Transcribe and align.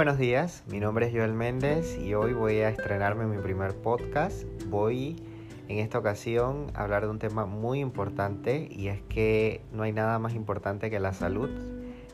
buenos 0.00 0.16
días, 0.16 0.62
mi 0.66 0.80
nombre 0.80 1.08
es 1.08 1.12
Joel 1.12 1.34
Méndez 1.34 1.98
y 1.98 2.14
hoy 2.14 2.32
voy 2.32 2.60
a 2.60 2.70
estrenarme 2.70 3.26
mi 3.26 3.36
primer 3.36 3.74
podcast. 3.74 4.44
Voy 4.68 5.22
en 5.68 5.76
esta 5.76 5.98
ocasión 5.98 6.68
a 6.72 6.84
hablar 6.84 7.02
de 7.02 7.10
un 7.10 7.18
tema 7.18 7.44
muy 7.44 7.80
importante 7.80 8.66
y 8.70 8.88
es 8.88 9.02
que 9.10 9.60
no 9.72 9.82
hay 9.82 9.92
nada 9.92 10.18
más 10.18 10.32
importante 10.32 10.88
que 10.88 11.00
la 11.00 11.12
salud. 11.12 11.50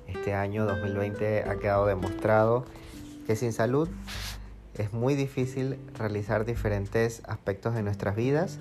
Este 0.09 0.35
año 0.35 0.67
2020 0.67 1.45
ha 1.49 1.59
quedado 1.61 1.87
demostrado 1.87 2.65
que 3.25 3.37
sin 3.37 3.53
salud 3.53 3.89
es 4.75 4.93
muy 4.93 5.15
difícil 5.15 5.79
realizar 5.97 6.45
diferentes 6.45 7.23
aspectos 7.29 7.77
de 7.77 7.85
nuestras 7.85 8.17
vidas, 8.17 8.59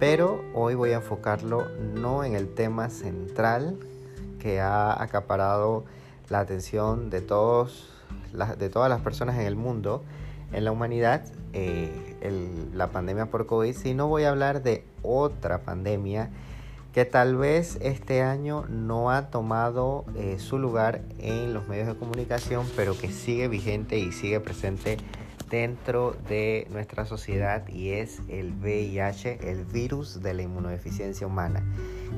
pero 0.00 0.44
hoy 0.52 0.74
voy 0.74 0.90
a 0.90 0.96
enfocarlo 0.96 1.68
no 1.94 2.24
en 2.24 2.34
el 2.34 2.52
tema 2.52 2.90
central 2.90 3.78
que 4.40 4.60
ha 4.60 5.00
acaparado 5.00 5.84
la 6.28 6.40
atención 6.40 7.08
de 7.08 7.20
todos 7.20 7.97
de 8.32 8.68
todas 8.68 8.88
las 8.90 9.00
personas 9.00 9.36
en 9.36 9.46
el 9.46 9.56
mundo, 9.56 10.04
en 10.52 10.64
la 10.64 10.72
humanidad, 10.72 11.24
eh, 11.52 12.68
la 12.74 12.88
pandemia 12.88 13.26
por 13.26 13.46
COVID, 13.46 13.74
sino 13.74 14.08
voy 14.08 14.24
a 14.24 14.30
hablar 14.30 14.62
de 14.62 14.84
otra 15.02 15.62
pandemia 15.62 16.30
que 16.92 17.04
tal 17.04 17.36
vez 17.36 17.78
este 17.80 18.22
año 18.22 18.64
no 18.68 19.10
ha 19.10 19.30
tomado 19.30 20.04
eh, 20.16 20.36
su 20.38 20.58
lugar 20.58 21.02
en 21.18 21.54
los 21.54 21.68
medios 21.68 21.86
de 21.86 21.96
comunicación, 21.96 22.66
pero 22.74 22.98
que 22.98 23.10
sigue 23.10 23.46
vigente 23.46 23.98
y 23.98 24.10
sigue 24.10 24.40
presente 24.40 24.96
dentro 25.50 26.16
de 26.28 26.66
nuestra 26.70 27.06
sociedad 27.06 27.66
y 27.68 27.90
es 27.90 28.20
el 28.28 28.52
VIH, 28.52 29.50
el 29.50 29.64
virus 29.64 30.22
de 30.22 30.34
la 30.34 30.42
inmunodeficiencia 30.42 31.26
humana. 31.26 31.62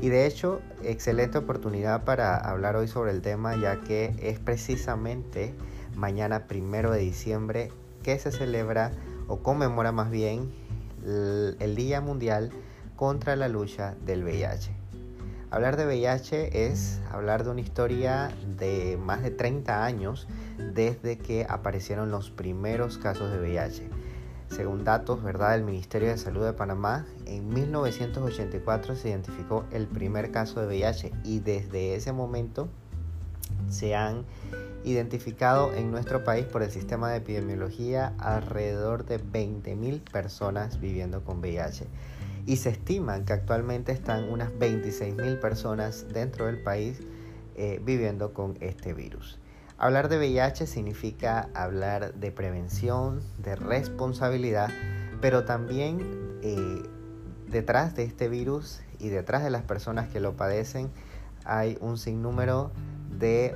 Y 0.01 0.09
de 0.09 0.27
hecho, 0.27 0.61
excelente 0.83 1.39
oportunidad 1.39 2.05
para 2.05 2.37
hablar 2.37 2.77
hoy 2.77 2.89
sobre 2.89 3.11
el 3.11 3.23
tema, 3.23 3.57
ya 3.57 3.81
que 3.81 4.15
es 4.21 4.39
precisamente 4.39 5.55
mañana 6.01 6.47
primero 6.47 6.91
de 6.91 7.01
diciembre 7.01 7.71
que 8.03 8.19
se 8.19 8.33
celebra 8.33 8.91
o 9.29 9.43
conmemora 9.43 9.93
más 9.93 10.11
bien 10.11 10.51
el, 11.05 11.77
Día 11.77 12.01
Mundial 12.01 12.51
contra 12.97 13.37
la 13.37 13.49
lucha 13.49 13.95
del 14.05 14.25
VIH. 14.25 14.75
Hablar 15.51 15.77
de 15.77 15.87
VIH 15.87 16.71
es 16.71 17.01
hablar 17.13 17.45
de 17.45 17.51
una 17.51 17.61
historia 17.61 18.31
de 18.57 18.99
más 19.03 19.23
de 19.23 19.31
30 19.31 19.85
años 19.85 20.27
desde 20.73 21.19
que 21.19 21.47
aparecieron 21.49 22.11
los 22.11 22.31
primeros 22.31 22.99
casos 22.99 23.31
de 23.31 23.39
VIH. 23.39 23.91
Según 24.49 24.85
datos 24.85 25.23
del 25.23 25.65
Ministerio 25.65 26.09
de 26.09 26.19
Salud 26.19 26.45
de 26.45 26.53
Panamá, 26.53 27.07
en 27.27 27.49
1984 27.49 28.97
se 28.97 29.11
identificó 29.11 29.65
el 29.71 29.87
primer 29.87 30.31
caso 30.31 30.61
de 30.61 30.67
VIH 30.67 31.13
y 31.25 31.41
desde 31.41 31.95
ese 31.95 32.13
momento 32.13 32.69
se 33.71 33.95
han 33.95 34.25
identificado 34.85 35.73
en 35.75 35.91
nuestro 35.91 36.25
país 36.25 36.47
por 36.47 36.63
el 36.63 36.71
sistema 36.71 37.11
de 37.11 37.19
epidemiología 37.19 38.15
alrededor 38.19 39.05
de 39.05 39.21
20.000 39.21 40.01
personas 40.11 40.81
viviendo 40.81 41.23
con 41.25 41.41
VIH 41.41 41.87
y 42.47 42.57
se 42.57 42.71
estima 42.71 43.25
que 43.25 43.33
actualmente 43.33 43.93
están 43.93 44.25
unas 44.31 44.51
26.000 44.53 45.39
personas 45.41 46.07
dentro 46.13 46.47
del 46.47 46.63
país 46.63 47.01
eh, 47.57 47.81
viviendo 47.85 48.33
con 48.33 48.57
este 48.61 48.95
virus. 48.95 49.39
Hablar 49.79 50.09
de 50.09 50.19
VIH 50.19 50.67
significa 50.67 51.49
hablar 51.55 52.15
de 52.15 52.31
prevención, 52.33 53.21
de 53.39 53.57
responsabilidad, 53.57 54.71
pero 55.21 55.45
también 55.45 56.39
eh, 56.43 56.83
detrás 57.49 57.95
de 57.95 58.05
este 58.05 58.29
virus 58.29 58.81
y 58.99 59.09
detrás 59.09 59.43
de 59.43 59.51
las 59.51 59.63
personas 59.63 60.09
que 60.09 60.21
lo 60.21 60.37
padecen 60.37 60.91
hay 61.45 61.79
un 61.81 61.99
sinnúmero 61.99 62.71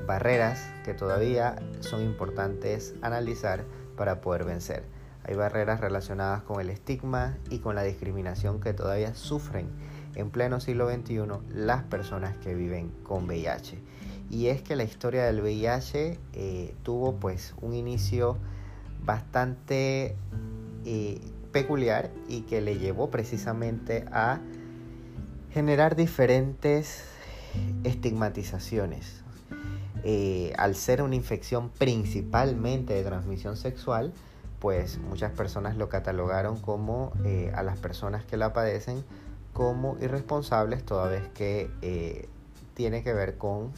barreras 0.06 0.60
que 0.84 0.94
todavía 0.94 1.56
son 1.80 2.02
importantes 2.02 2.94
analizar 3.02 3.64
para 3.96 4.20
poder 4.20 4.44
vencer. 4.44 4.84
Hay 5.24 5.34
barreras 5.34 5.80
relacionadas 5.80 6.42
con 6.42 6.60
el 6.60 6.68
estigma 6.68 7.38
y 7.48 7.60
con 7.60 7.74
la 7.74 7.82
discriminación 7.82 8.60
que 8.60 8.74
todavía 8.74 9.14
sufren 9.14 9.68
en 10.14 10.30
pleno 10.30 10.60
siglo 10.60 10.90
XXI 10.90 11.22
las 11.54 11.82
personas 11.84 12.36
que 12.38 12.54
viven 12.54 12.90
con 13.02 13.26
VIH. 13.26 13.78
Y 14.30 14.48
es 14.48 14.62
que 14.62 14.76
la 14.76 14.84
historia 14.84 15.24
del 15.24 15.40
VIH 15.40 16.18
eh, 16.34 16.74
tuvo 16.82 17.16
pues 17.16 17.54
un 17.62 17.74
inicio 17.74 18.36
bastante 19.02 20.16
eh, 20.84 21.20
peculiar 21.52 22.10
y 22.28 22.42
que 22.42 22.60
le 22.60 22.78
llevó 22.78 23.10
precisamente 23.10 24.04
a 24.12 24.40
generar 25.52 25.96
diferentes 25.96 27.04
estigmatizaciones 27.84 29.23
eh, 30.06 30.52
al 30.58 30.74
ser 30.76 31.00
una 31.00 31.14
infección 31.14 31.70
principalmente 31.70 32.92
de 32.92 33.02
transmisión 33.02 33.56
sexual, 33.56 34.12
pues 34.60 34.98
muchas 34.98 35.32
personas 35.32 35.78
lo 35.78 35.88
catalogaron 35.88 36.60
como 36.60 37.12
eh, 37.24 37.50
a 37.54 37.62
las 37.62 37.78
personas 37.78 38.22
que 38.26 38.36
la 38.36 38.52
padecen 38.52 39.02
como 39.54 39.96
irresponsables 40.00 40.84
toda 40.84 41.08
vez 41.08 41.26
que 41.28 41.70
eh, 41.80 42.28
tiene 42.74 43.02
que 43.02 43.14
ver 43.14 43.38
con 43.38 43.72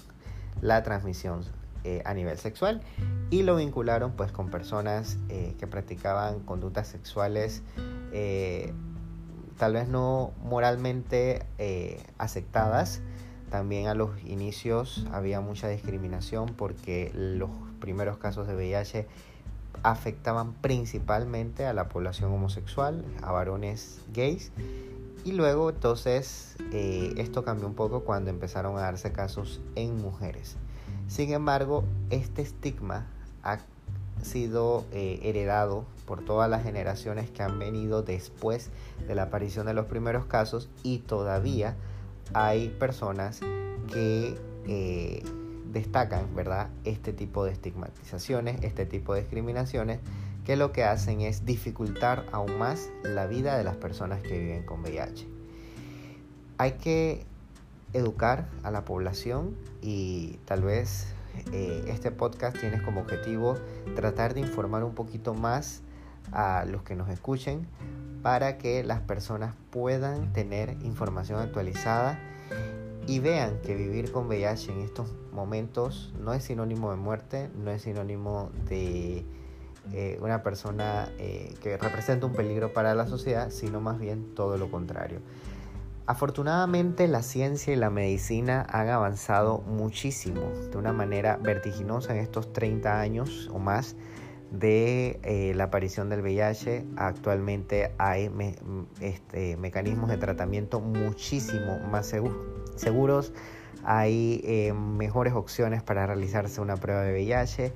la 0.60 0.82
transmisión 0.82 1.44
a 2.04 2.14
nivel 2.14 2.36
sexual. 2.36 2.82
Y 3.30 3.44
lo 3.44 3.54
vincularon 3.54 4.10
pues 4.16 4.32
con 4.32 4.50
personas 4.50 5.18
que 5.28 5.66
practicaban 5.68 6.40
conductas 6.40 6.88
sexuales 6.88 7.62
tal 9.56 9.72
vez 9.74 9.86
no 9.86 10.32
moralmente 10.42 11.46
aceptadas 12.18 13.02
también 13.50 13.86
a 13.86 13.94
los 13.94 14.10
inicios 14.24 15.06
había 15.12 15.40
mucha 15.40 15.68
discriminación 15.68 16.54
porque 16.56 17.12
los 17.14 17.50
primeros 17.80 18.18
casos 18.18 18.46
de 18.46 18.54
VIH 18.54 19.06
afectaban 19.82 20.52
principalmente 20.54 21.66
a 21.66 21.72
la 21.72 21.88
población 21.88 22.32
homosexual, 22.32 23.04
a 23.22 23.32
varones 23.32 24.00
gays. 24.12 24.50
Y 25.24 25.32
luego 25.32 25.70
entonces 25.70 26.56
eh, 26.72 27.14
esto 27.16 27.44
cambió 27.44 27.66
un 27.66 27.74
poco 27.74 28.00
cuando 28.00 28.30
empezaron 28.30 28.76
a 28.78 28.82
darse 28.82 29.12
casos 29.12 29.60
en 29.74 30.00
mujeres. 30.00 30.56
Sin 31.08 31.32
embargo, 31.32 31.84
este 32.10 32.42
estigma 32.42 33.06
ha 33.42 33.58
sido 34.22 34.84
eh, 34.92 35.20
heredado 35.22 35.84
por 36.06 36.24
todas 36.24 36.48
las 36.48 36.62
generaciones 36.62 37.30
que 37.30 37.42
han 37.42 37.58
venido 37.58 38.02
después 38.02 38.70
de 39.06 39.14
la 39.14 39.24
aparición 39.24 39.66
de 39.66 39.74
los 39.74 39.86
primeros 39.86 40.26
casos 40.26 40.68
y 40.82 40.98
todavía 40.98 41.76
hay 42.34 42.68
personas 42.68 43.40
que 43.92 44.38
eh, 44.66 45.22
destacan, 45.72 46.34
¿verdad? 46.34 46.70
Este 46.84 47.12
tipo 47.12 47.44
de 47.44 47.52
estigmatizaciones, 47.52 48.62
este 48.62 48.86
tipo 48.86 49.14
de 49.14 49.20
discriminaciones, 49.20 50.00
que 50.44 50.56
lo 50.56 50.72
que 50.72 50.84
hacen 50.84 51.20
es 51.20 51.44
dificultar 51.44 52.26
aún 52.32 52.58
más 52.58 52.90
la 53.02 53.26
vida 53.26 53.56
de 53.58 53.64
las 53.64 53.76
personas 53.76 54.22
que 54.22 54.38
viven 54.38 54.64
con 54.64 54.80
VIH. 54.80 55.26
Hay 56.58 56.72
que 56.72 57.26
educar 57.92 58.48
a 58.62 58.70
la 58.70 58.84
población 58.84 59.56
y 59.82 60.38
tal 60.44 60.62
vez 60.62 61.08
eh, 61.52 61.84
este 61.88 62.10
podcast 62.10 62.58
tiene 62.58 62.82
como 62.82 63.00
objetivo 63.02 63.56
tratar 63.94 64.34
de 64.34 64.40
informar 64.40 64.84
un 64.84 64.94
poquito 64.94 65.34
más 65.34 65.82
a 66.32 66.64
los 66.64 66.82
que 66.82 66.94
nos 66.94 67.08
escuchen 67.08 67.66
para 68.26 68.58
que 68.58 68.82
las 68.82 69.02
personas 69.02 69.54
puedan 69.70 70.32
tener 70.32 70.70
información 70.82 71.38
actualizada 71.38 72.18
y 73.06 73.20
vean 73.20 73.60
que 73.62 73.76
vivir 73.76 74.10
con 74.10 74.26
VIH 74.26 74.72
en 74.72 74.80
estos 74.80 75.14
momentos 75.30 76.12
no 76.18 76.34
es 76.34 76.42
sinónimo 76.42 76.90
de 76.90 76.96
muerte, 76.96 77.50
no 77.54 77.70
es 77.70 77.82
sinónimo 77.82 78.50
de 78.68 79.24
eh, 79.92 80.18
una 80.20 80.42
persona 80.42 81.08
eh, 81.20 81.54
que 81.62 81.76
representa 81.76 82.26
un 82.26 82.32
peligro 82.32 82.72
para 82.72 82.96
la 82.96 83.06
sociedad, 83.06 83.50
sino 83.50 83.80
más 83.80 84.00
bien 84.00 84.34
todo 84.34 84.58
lo 84.58 84.72
contrario. 84.72 85.20
Afortunadamente 86.06 87.06
la 87.06 87.22
ciencia 87.22 87.72
y 87.74 87.76
la 87.76 87.90
medicina 87.90 88.66
han 88.68 88.88
avanzado 88.88 89.58
muchísimo, 89.58 90.50
de 90.72 90.76
una 90.76 90.92
manera 90.92 91.36
vertiginosa 91.36 92.12
en 92.12 92.18
estos 92.18 92.52
30 92.52 93.00
años 93.00 93.48
o 93.54 93.60
más 93.60 93.94
de 94.50 95.18
eh, 95.22 95.52
la 95.54 95.64
aparición 95.64 96.08
del 96.08 96.22
VIH. 96.22 96.84
Actualmente 96.96 97.92
hay 97.98 98.30
este, 99.00 99.56
mecanismos 99.56 100.08
de 100.08 100.16
tratamiento 100.18 100.80
muchísimo 100.80 101.78
más 101.90 102.14
seguros, 102.76 103.32
hay 103.84 104.40
eh, 104.44 104.72
mejores 104.72 105.34
opciones 105.34 105.82
para 105.82 106.06
realizarse 106.06 106.60
una 106.60 106.76
prueba 106.76 107.02
de 107.02 107.12
VIH 107.12 107.72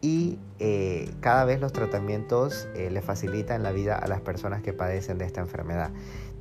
y 0.00 0.38
eh, 0.58 1.10
cada 1.20 1.44
vez 1.44 1.60
los 1.60 1.72
tratamientos 1.72 2.68
le 2.74 3.00
facilitan 3.00 3.62
la 3.62 3.72
vida 3.72 3.96
a 3.96 4.06
las 4.06 4.20
personas 4.20 4.62
que 4.62 4.72
padecen 4.72 5.18
de 5.18 5.24
esta 5.24 5.40
enfermedad. 5.40 5.90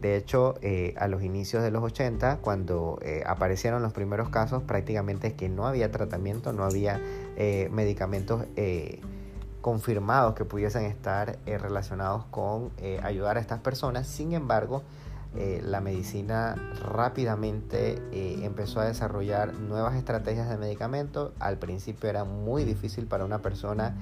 De 0.01 0.17
hecho, 0.17 0.55
a 0.97 1.07
los 1.07 1.23
inicios 1.23 1.63
de 1.63 1.71
los 1.71 1.81
80, 1.81 2.39
cuando 2.41 2.99
aparecieron 3.25 3.81
los 3.81 3.93
primeros 3.93 4.29
casos, 4.29 4.61
prácticamente 4.61 5.27
es 5.27 5.33
que 5.33 5.49
no 5.49 5.65
había 5.65 5.89
tratamiento, 5.89 6.53
no 6.53 6.63
había 6.63 7.01
medicamentos 7.71 8.43
confirmados 9.65 10.35
que 10.35 10.45
pudiesen 10.45 10.85
estar 10.85 11.39
eh, 11.47 11.57
relacionados 11.57 12.23
con 12.29 12.69
eh, 12.77 12.99
ayudar 13.01 13.37
a 13.37 13.39
estas 13.39 13.61
personas. 13.61 14.05
Sin 14.05 14.33
embargo, 14.33 14.83
eh, 15.35 15.59
la 15.65 15.81
medicina 15.81 16.53
rápidamente 16.83 17.99
empezó 18.45 18.79
a 18.79 18.85
desarrollar 18.85 19.55
nuevas 19.55 19.95
estrategias 19.95 20.49
de 20.49 20.57
medicamento. 20.57 21.33
Al 21.39 21.57
principio 21.57 22.07
era 22.07 22.25
muy 22.25 22.63
difícil 22.63 23.07
para 23.07 23.25
una 23.25 23.39
persona. 23.39 23.95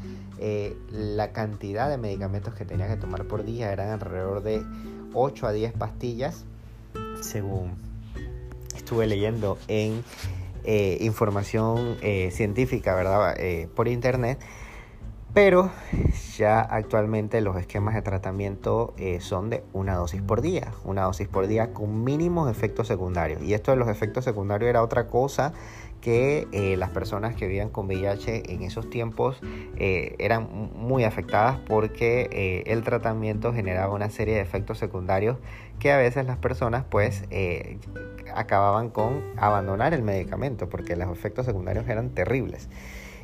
La 0.92 1.32
cantidad 1.32 1.88
de 1.90 1.98
medicamentos 1.98 2.54
que 2.56 2.66
tenía 2.66 2.90
que 2.90 2.98
tomar 2.98 3.24
por 3.24 3.46
día 3.46 3.72
eran 3.72 3.88
alrededor 3.88 4.44
de 4.44 4.66
8 5.14 5.48
a 5.48 5.54
10 5.54 5.72
pastillas, 5.72 6.44
según 7.22 7.78
estuve 8.76 9.08
leyendo 9.08 9.58
en 9.70 10.04
información 11.00 11.96
científica, 12.32 12.96
¿verdad? 12.96 13.38
por 13.74 13.88
internet. 13.88 14.40
Pero 15.34 15.72
ya 16.38 16.62
actualmente 16.62 17.42
los 17.42 17.58
esquemas 17.58 17.96
de 17.96 18.04
tratamiento 18.04 18.94
eh, 18.98 19.20
son 19.20 19.50
de 19.50 19.64
una 19.74 19.96
dosis 19.96 20.22
por 20.22 20.42
día, 20.42 20.74
una 20.84 21.04
dosis 21.04 21.28
por 21.28 21.48
día 21.48 21.74
con 21.74 22.04
mínimos 22.04 22.52
efectos 22.52 22.88
secundarios. 22.88 23.42
Y 23.42 23.56
esto 23.56 23.72
de 23.72 23.78
los 23.78 23.90
efectos 23.90 24.26
secundarios 24.26 24.70
era 24.70 24.84
otra 24.84 25.08
cosa 25.08 25.52
que 26.02 26.48
eh, 26.52 26.78
las 26.78 26.92
personas 26.92 27.34
que 27.36 27.48
vivían 27.48 27.70
con 27.70 27.88
VIH 27.88 28.54
en 28.54 28.62
esos 28.62 28.92
tiempos 28.92 29.40
eh, 29.78 30.16
eran 30.20 30.48
muy 30.76 31.04
afectadas 31.04 31.58
porque 31.68 32.64
el 32.68 32.84
tratamiento 32.84 33.54
generaba 33.54 33.94
una 33.94 34.10
serie 34.12 34.36
de 34.36 34.42
efectos 34.42 34.78
secundarios 34.78 35.38
que 35.80 35.92
a 35.92 35.98
veces 35.98 36.28
las 36.28 36.38
personas 36.38 36.84
pues 36.88 37.24
acababan 38.36 38.90
con 38.90 39.24
abandonar 39.38 39.94
el 39.94 40.04
medicamento 40.04 40.68
porque 40.68 40.96
los 40.98 41.10
efectos 41.10 41.46
secundarios 41.46 41.88
eran 41.88 42.10
terribles 42.10 42.68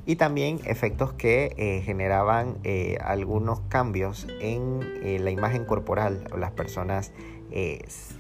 y 0.06 0.16
también 0.16 0.60
efectos 0.66 1.14
que 1.14 1.54
eh, 1.58 1.82
generaban 1.84 2.58
eh, 2.64 2.98
algunos 3.02 3.62
cambios 3.70 4.28
en 4.40 4.80
eh, 5.04 5.20
la 5.20 5.32
imagen 5.32 5.66
corporal. 5.66 6.24
Las 6.38 6.52
personas 6.52 7.12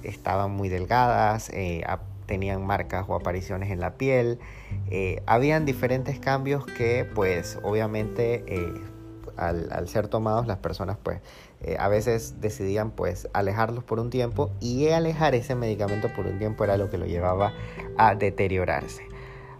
estaban 0.01 0.49
muy 0.49 0.69
delgadas, 0.69 1.51
tenían 2.25 2.65
marcas 2.65 3.05
o 3.07 3.13
apariciones 3.13 3.69
en 3.69 3.79
la 3.79 3.93
piel. 3.93 4.39
habían 5.27 5.65
diferentes 5.65 6.19
cambios 6.19 6.65
que 6.65 7.07
pues 7.13 7.59
obviamente 7.61 8.43
al, 9.37 9.87
ser 9.87 10.07
tomados 10.07 10.47
las 10.47 10.57
personas 10.57 10.97
pues 11.03 11.21
a 11.77 11.87
veces 11.89 12.41
decidían 12.41 12.89
pues 12.89 13.29
alejarlos 13.33 13.83
por 13.83 13.99
un 13.99 14.09
tiempo 14.09 14.49
y 14.59 14.89
alejar 14.89 15.35
ese 15.35 15.53
medicamento 15.53 16.11
por 16.15 16.25
un 16.25 16.39
tiempo 16.39 16.63
era 16.63 16.75
lo 16.75 16.89
que 16.89 16.97
lo 16.97 17.05
llevaba 17.05 17.53
a 17.99 18.15
deteriorarse. 18.15 19.03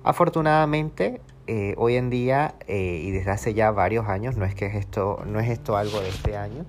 Afortunadamente 0.04 1.22
eh, 1.52 1.74
hoy 1.78 1.96
en 1.96 2.12
día 2.12 2.54
eh, 2.68 3.02
y 3.04 3.10
desde 3.10 3.32
hace 3.32 3.56
ya 3.56 3.72
varios 3.72 4.08
años, 4.08 4.38
no 4.38 4.46
es 4.46 4.54
que 4.54 4.68
esto, 4.68 5.24
no 5.26 5.40
es 5.40 5.50
esto 5.50 5.78
algo 5.78 6.00
de 6.00 6.10
este 6.10 6.38
año, 6.38 6.64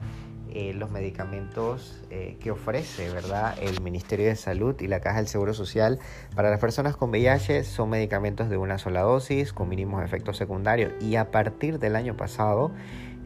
eh, 0.49 0.73
los 0.73 0.91
medicamentos 0.91 2.03
que 2.41 2.51
ofrece 2.51 3.11
¿verdad? 3.11 3.55
el 3.61 3.83
Ministerio 3.83 4.27
de 4.27 4.37
Salud 4.37 4.75
y 4.81 4.87
la 4.89 5.01
Caja 5.01 5.19
del 5.19 5.29
Seguro 5.29 5.53
Social 5.53 5.99
para 6.35 6.49
las 6.51 6.59
personas 6.59 6.97
con 6.97 7.11
VIH 7.11 7.63
son 7.63 7.91
medicamentos 7.91 8.49
de 8.49 8.57
una 8.57 8.79
sola 8.79 9.03
dosis 9.03 9.53
con 9.53 9.69
mínimos 9.69 10.03
efectos 10.03 10.39
secundarios 10.39 10.93
y 11.01 11.17
a 11.17 11.31
partir 11.31 11.79
del 11.79 11.95
año 11.95 12.17
pasado 12.17 12.73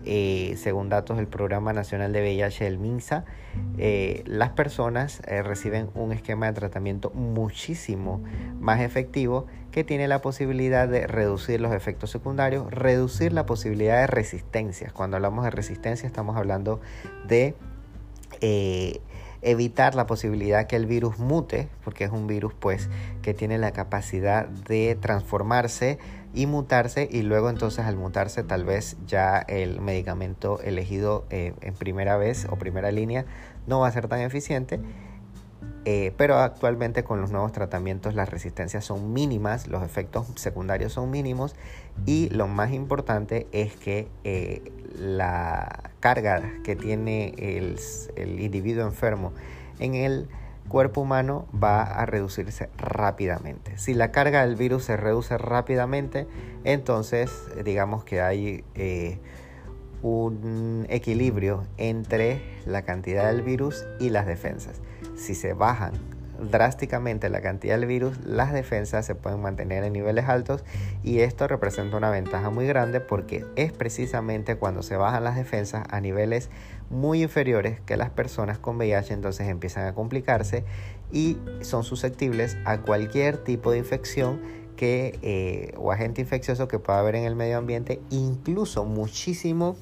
eh, 0.07 0.55
según 0.59 0.89
datos 0.89 1.17
del 1.17 1.27
Programa 1.27 1.73
Nacional 1.73 2.13
de 2.13 2.21
VIH 2.21 2.65
del 2.65 2.79
MINSA, 2.79 3.25
eh, 3.79 4.23
las 4.27 4.51
personas 4.51 5.23
eh, 5.27 5.43
reciben 5.43 5.89
un 5.95 6.13
esquema 6.13 6.47
de 6.47 6.53
tratamiento 6.53 7.11
muchísimo 7.11 8.23
más 8.61 8.81
efectivo 8.81 9.47
que 9.71 9.83
tiene 9.83 10.07
la 10.07 10.21
posibilidad 10.21 10.89
de 10.89 11.07
reducir 11.07 11.61
los 11.61 11.73
efectos 11.73 12.11
secundarios, 12.11 12.71
reducir 12.71 13.33
la 13.33 13.47
posibilidad 13.47 14.01
de 14.01 14.07
resistencias. 14.07 14.93
Cuando 14.93 15.17
hablamos 15.17 15.45
de 15.45 15.51
resistencia 15.51 16.07
estamos 16.07 16.37
hablando 16.37 16.81
de 17.27 17.55
evitar 19.41 19.95
la 19.95 20.07
posibilidad 20.07 20.67
que 20.67 20.77
el 20.77 20.87
virus 20.87 21.19
mute, 21.19 21.69
porque 21.85 22.05
es 22.05 22.11
un 22.11 22.27
virus 22.27 22.53
pues 22.55 22.89
que 23.23 23.35
tiene 23.35 23.59
la 23.59 23.73
capacidad 23.73 24.47
de 24.47 24.97
transformarse 25.01 25.99
y 26.35 26.47
mutarse 26.47 27.09
y 27.11 27.23
luego 27.23 27.49
entonces 27.49 27.85
al 27.87 27.97
mutarse 27.97 28.43
tal 28.43 28.65
vez 28.65 28.97
ya 29.07 29.39
el 29.39 29.81
medicamento 29.81 30.61
elegido 30.61 31.25
eh, 31.31 31.55
en 31.61 31.75
primera 31.75 32.17
vez 32.17 32.47
o 32.51 32.57
primera 32.57 32.91
línea 32.91 33.25
no 33.67 33.81
va 33.81 33.89
a 33.89 33.93
ser 33.93 34.09
tan 34.09 34.21
eficiente. 34.21 34.81
Eh, 35.87 36.15
pero 36.17 36.39
actualmente 36.39 37.05
con 37.05 37.21
los 37.21 37.31
nuevos 37.31 37.53
tratamientos 37.53 38.15
las 38.15 38.31
resistencias 38.31 38.87
son 38.87 39.13
mínimas, 39.13 39.67
los 39.67 39.83
efectos 39.83 40.27
secundarios 40.35 40.95
son 40.95 41.11
mínimos 41.11 41.57
y 42.07 42.31
lo 42.31 42.49
más 42.49 42.73
importante 42.73 43.47
es 43.53 43.77
que 43.77 44.09
eh, 44.25 44.73
la 44.99 45.91
carga 46.01 46.43
que 46.65 46.75
tiene 46.75 47.35
el, 47.37 47.79
el 48.17 48.41
individuo 48.41 48.87
enfermo 48.87 49.33
en 49.79 49.95
el 49.95 50.29
cuerpo 50.69 51.03
humano 51.03 51.47
va 51.53 51.83
a 51.83 52.07
reducirse 52.07 52.69
rápidamente. 52.77 53.79
Si 53.79 53.95
la 53.95 54.11
carga 54.11 54.45
del 54.45 54.57
virus 54.57 54.85
se 54.85 54.97
reduce 54.97 55.39
rápidamente, 55.39 56.27
entonces 56.65 57.31
digamos 57.65 58.05
que 58.05 58.21
hay 58.21 58.65
eh, 58.75 59.19
un 60.03 60.87
equilibrio 60.91 61.65
entre 61.79 62.43
la 62.67 62.83
cantidad 62.83 63.27
del 63.27 63.43
virus 63.43 63.87
y 64.01 64.11
las 64.11 64.27
defensas. 64.27 64.81
Si 65.17 65.35
se 65.35 65.55
bajan 65.55 65.93
drásticamente 66.39 67.29
la 67.31 67.41
cantidad 67.41 67.79
del 67.79 67.87
virus, 67.87 68.19
las 68.25 68.53
defensas 68.53 69.07
se 69.07 69.15
pueden 69.15 69.41
mantener 69.41 69.85
en 69.85 69.93
niveles 69.93 70.29
altos 70.29 70.65
y 71.03 71.21
esto 71.21 71.47
representa 71.47 71.97
una 71.97 72.11
ventaja 72.11 72.51
muy 72.51 72.67
grande 72.67 73.01
porque 73.01 73.45
es 73.57 73.73
precisamente 73.73 74.57
cuando 74.57 74.83
se 74.83 74.97
bajan 74.97 75.25
las 75.25 75.37
defensas 75.37 75.85
a 75.91 76.01
niveles 76.01 76.51
muy 76.91 77.23
inferiores 77.23 77.81
que 77.81 77.97
las 77.97 78.11
personas 78.11 78.59
con 78.59 78.77
VIH 78.77 79.15
entonces 79.15 79.49
empiezan 79.49 79.87
a 79.87 79.95
complicarse 79.95 80.65
y 81.13 81.39
son 81.63 81.85
susceptibles 81.85 82.57
a 82.65 82.79
cualquier 82.83 83.39
tipo 83.39 83.71
de 83.71 83.79
infección 83.79 84.41
que, 84.77 85.19
eh, 85.23 85.75
o 85.77 85.93
agente 85.93 86.21
infeccioso 86.21 86.69
que 86.69 86.79
pueda 86.79 86.99
haber 86.99 87.15
en 87.17 87.25
el 87.25 87.37
medio 87.37 87.59
ambiente, 87.59 88.01
incluso 88.11 88.85
muchísimo 88.85 89.77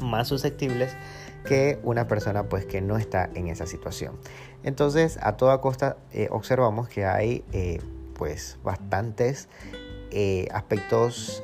más 0.00 0.28
susceptibles 0.28 0.96
que 1.44 1.78
una 1.82 2.06
persona 2.06 2.48
pues 2.48 2.66
que 2.66 2.80
no 2.80 2.96
está 2.96 3.30
en 3.34 3.48
esa 3.48 3.66
situación. 3.66 4.16
Entonces 4.62 5.18
a 5.22 5.36
toda 5.36 5.60
costa 5.60 5.96
eh, 6.12 6.28
observamos 6.30 6.88
que 6.88 7.04
hay 7.04 7.44
eh, 7.52 7.80
pues 8.14 8.58
bastantes 8.62 9.48
aspectos 10.50 11.40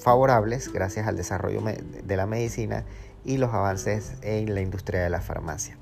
favorables 0.00 0.72
gracias 0.72 1.06
al 1.06 1.16
desarrollo 1.16 1.62
de 1.62 2.16
la 2.16 2.26
medicina 2.26 2.84
y 3.28 3.36
los 3.36 3.52
avances 3.52 4.14
en 4.22 4.54
la 4.54 4.62
industria 4.62 5.02
de 5.02 5.10
la 5.10 5.20
farmacia. 5.20 5.76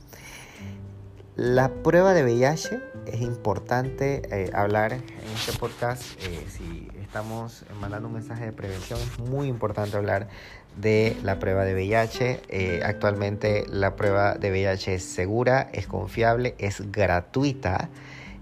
La 1.37 1.69
prueba 1.69 2.13
de 2.13 2.25
VIH 2.25 2.81
es 3.07 3.21
importante 3.21 4.51
hablar 4.53 4.95
en 4.95 5.03
este 5.35 5.53
podcast. 5.53 6.03
si 6.49 6.89
estamos 7.01 7.65
mandando 7.81 8.09
un 8.09 8.15
mensaje 8.15 8.47
de 8.47 8.53
prevención, 8.53 8.99
es 8.99 9.19
muy 9.21 9.47
importante 9.47 9.97
hablar 9.97 10.29
de 10.77 11.17
la 11.23 11.39
prueba 11.39 11.65
de 11.65 11.75
VIH. 11.75 12.41
Eh, 12.49 12.81
actualmente 12.85 13.65
la 13.69 13.95
prueba 13.95 14.35
de 14.35 14.51
VIH 14.51 14.95
es 14.95 15.05
segura, 15.05 15.69
es 15.73 15.87
confiable, 15.87 16.57
es 16.59 16.91
gratuita 16.91 17.91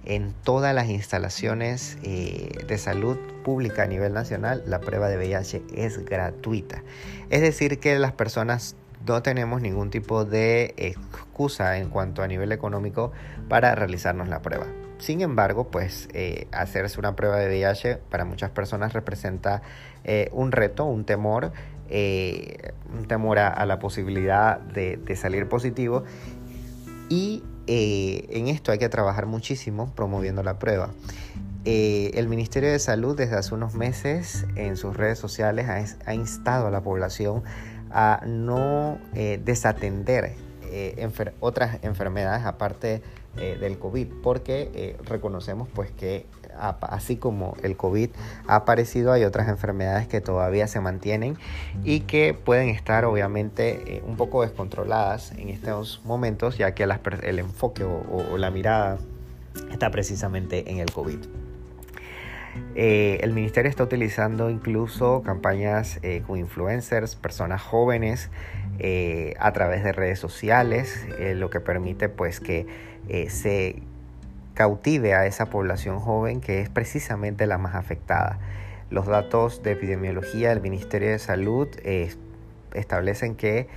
en 0.04 0.32
todas 0.44 0.74
las 0.74 0.88
instalaciones 0.88 1.98
eh, 2.02 2.64
de 2.66 2.78
salud 2.78 3.18
pública 3.42 3.82
a 3.82 3.86
nivel 3.86 4.14
nacional. 4.14 4.62
La 4.66 4.80
prueba 4.80 5.08
de 5.08 5.18
VIH 5.18 5.62
es 5.74 6.04
gratuita. 6.04 6.82
Es 7.28 7.40
decir, 7.40 7.80
que 7.80 7.98
las 7.98 8.12
personas 8.12 8.76
no 9.06 9.22
tenemos 9.22 9.60
ningún 9.60 9.90
tipo 9.90 10.24
de 10.24 10.74
excusa 10.76 11.78
en 11.78 11.90
cuanto 11.90 12.22
a 12.22 12.28
nivel 12.28 12.52
económico 12.52 13.12
para 13.48 13.74
realizarnos 13.74 14.28
la 14.28 14.42
prueba. 14.42 14.66
Sin 14.98 15.20
embargo, 15.20 15.70
pues 15.70 16.08
eh, 16.12 16.46
hacerse 16.52 16.98
una 16.98 17.16
prueba 17.16 17.36
de 17.36 17.48
VIH 17.48 17.96
para 18.08 18.24
muchas 18.24 18.50
personas 18.50 18.92
representa 18.92 19.62
un 20.32 20.52
reto, 20.52 20.84
un 20.84 21.06
temor 21.06 21.52
eh, 21.90 22.72
un 22.96 23.06
temor 23.06 23.38
a, 23.38 23.66
la 23.66 23.78
posibilidad 23.78 24.58
de, 24.58 25.16
salir 25.16 25.48
positivo 25.48 26.04
y 27.10 27.42
eh, 27.66 28.26
en 28.30 28.48
esto 28.48 28.72
hay 28.72 28.78
que 28.78 28.88
trabajar 28.88 29.26
muchísimo 29.26 29.92
promoviendo 29.94 30.42
la 30.42 30.58
prueba. 30.58 30.90
Eh, 31.66 32.12
el 32.14 32.28
Ministerio 32.28 32.70
de 32.70 32.78
Salud 32.78 33.16
desde 33.16 33.36
hace 33.36 33.54
unos 33.54 33.74
meses 33.74 34.46
en 34.56 34.76
sus 34.76 34.96
redes 34.96 35.18
sociales 35.18 35.68
ha, 36.06 36.14
instado 36.14 36.68
a 36.68 36.70
la 36.70 36.82
población 36.82 37.42
a 37.94 38.20
no 38.26 38.98
desatender 39.12 40.34
otras 41.40 41.78
enfermedades 41.82 42.44
aparte 42.44 43.00
del 43.36 43.78
COVID, 43.78 44.08
porque 44.22 44.96
reconocemos 45.06 45.68
pues 45.72 45.90
que 45.92 46.26
así 46.58 47.16
como 47.16 47.56
el 47.62 47.76
COVID 47.76 48.10
ha 48.46 48.56
aparecido, 48.56 49.12
hay 49.12 49.24
otras 49.24 49.48
enfermedades 49.48 50.06
que 50.08 50.20
todavía 50.20 50.66
se 50.66 50.80
mantienen 50.80 51.36
y 51.82 52.00
que 52.00 52.34
pueden 52.34 52.68
estar 52.68 53.04
obviamente 53.04 53.96
eh, 53.96 54.02
un 54.06 54.16
poco 54.16 54.42
descontroladas 54.42 55.32
en 55.32 55.48
estos 55.48 56.00
momentos, 56.04 56.58
ya 56.58 56.74
que 56.74 56.84
el 56.84 57.38
enfoque 57.38 57.84
o, 57.84 58.38
la 58.38 58.50
mirada 58.50 58.98
está 59.70 59.90
precisamente 59.90 60.70
en 60.70 60.78
el 60.78 60.90
COVID. 60.90 61.18
Eh, 62.74 63.18
el 63.22 63.32
ministerio 63.32 63.68
está 63.68 63.84
utilizando 63.84 64.50
incluso 64.50 65.22
campañas 65.22 65.98
eh, 66.02 66.22
con 66.26 66.38
influencers, 66.38 67.16
personas 67.16 67.62
jóvenes, 67.62 68.30
a 69.38 69.52
través 69.52 69.84
de 69.84 69.92
redes 69.92 70.18
sociales, 70.18 71.06
lo 71.36 71.48
que 71.48 71.60
permite 71.60 72.08
pues 72.08 72.40
que 72.40 72.66
eh, 73.08 73.28
se 73.30 73.82
cautive 74.54 75.14
a 75.14 75.26
esa 75.26 75.46
población 75.46 76.00
joven 76.00 76.40
que 76.40 76.60
es 76.60 76.68
precisamente 76.68 77.46
la 77.46 77.58
más 77.58 77.74
afectada. 77.74 78.38
Los 78.90 79.06
datos 79.06 79.62
de 79.62 79.72
epidemiología 79.72 80.50
del 80.50 80.60
Ministerio 80.60 81.10
de 81.10 81.18
Salud 81.18 81.68
eh, 81.82 82.14
establecen 82.72 83.34
que 83.34 83.68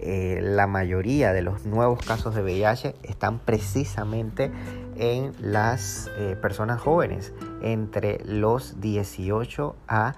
eh, 0.00 0.40
la 0.42 0.66
mayoría 0.66 1.32
de 1.32 1.42
los 1.42 1.64
nuevos 1.66 2.04
casos 2.04 2.34
de 2.34 2.42
VIH 2.42 2.96
están 3.04 3.38
precisamente 3.38 4.50
en 4.96 5.32
las 5.40 6.10
eh, 6.18 6.36
personas 6.40 6.80
jóvenes 6.80 7.32
entre 7.64 8.24
los 8.24 8.80
18 8.80 9.74
a 9.88 10.14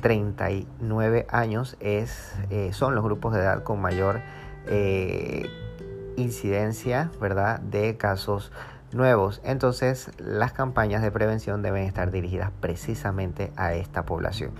39 0.00 1.26
años 1.30 1.76
es, 1.80 2.34
son 2.72 2.94
los 2.94 3.04
grupos 3.04 3.34
de 3.34 3.40
edad 3.40 3.62
con 3.62 3.80
mayor 3.80 4.20
incidencia 6.16 7.10
¿verdad? 7.20 7.60
de 7.60 7.96
casos 7.96 8.52
nuevos. 8.92 9.40
Entonces 9.44 10.10
las 10.18 10.52
campañas 10.52 11.02
de 11.02 11.10
prevención 11.10 11.62
deben 11.62 11.84
estar 11.84 12.10
dirigidas 12.10 12.50
precisamente 12.60 13.52
a 13.56 13.74
esta 13.74 14.04
población. 14.04 14.52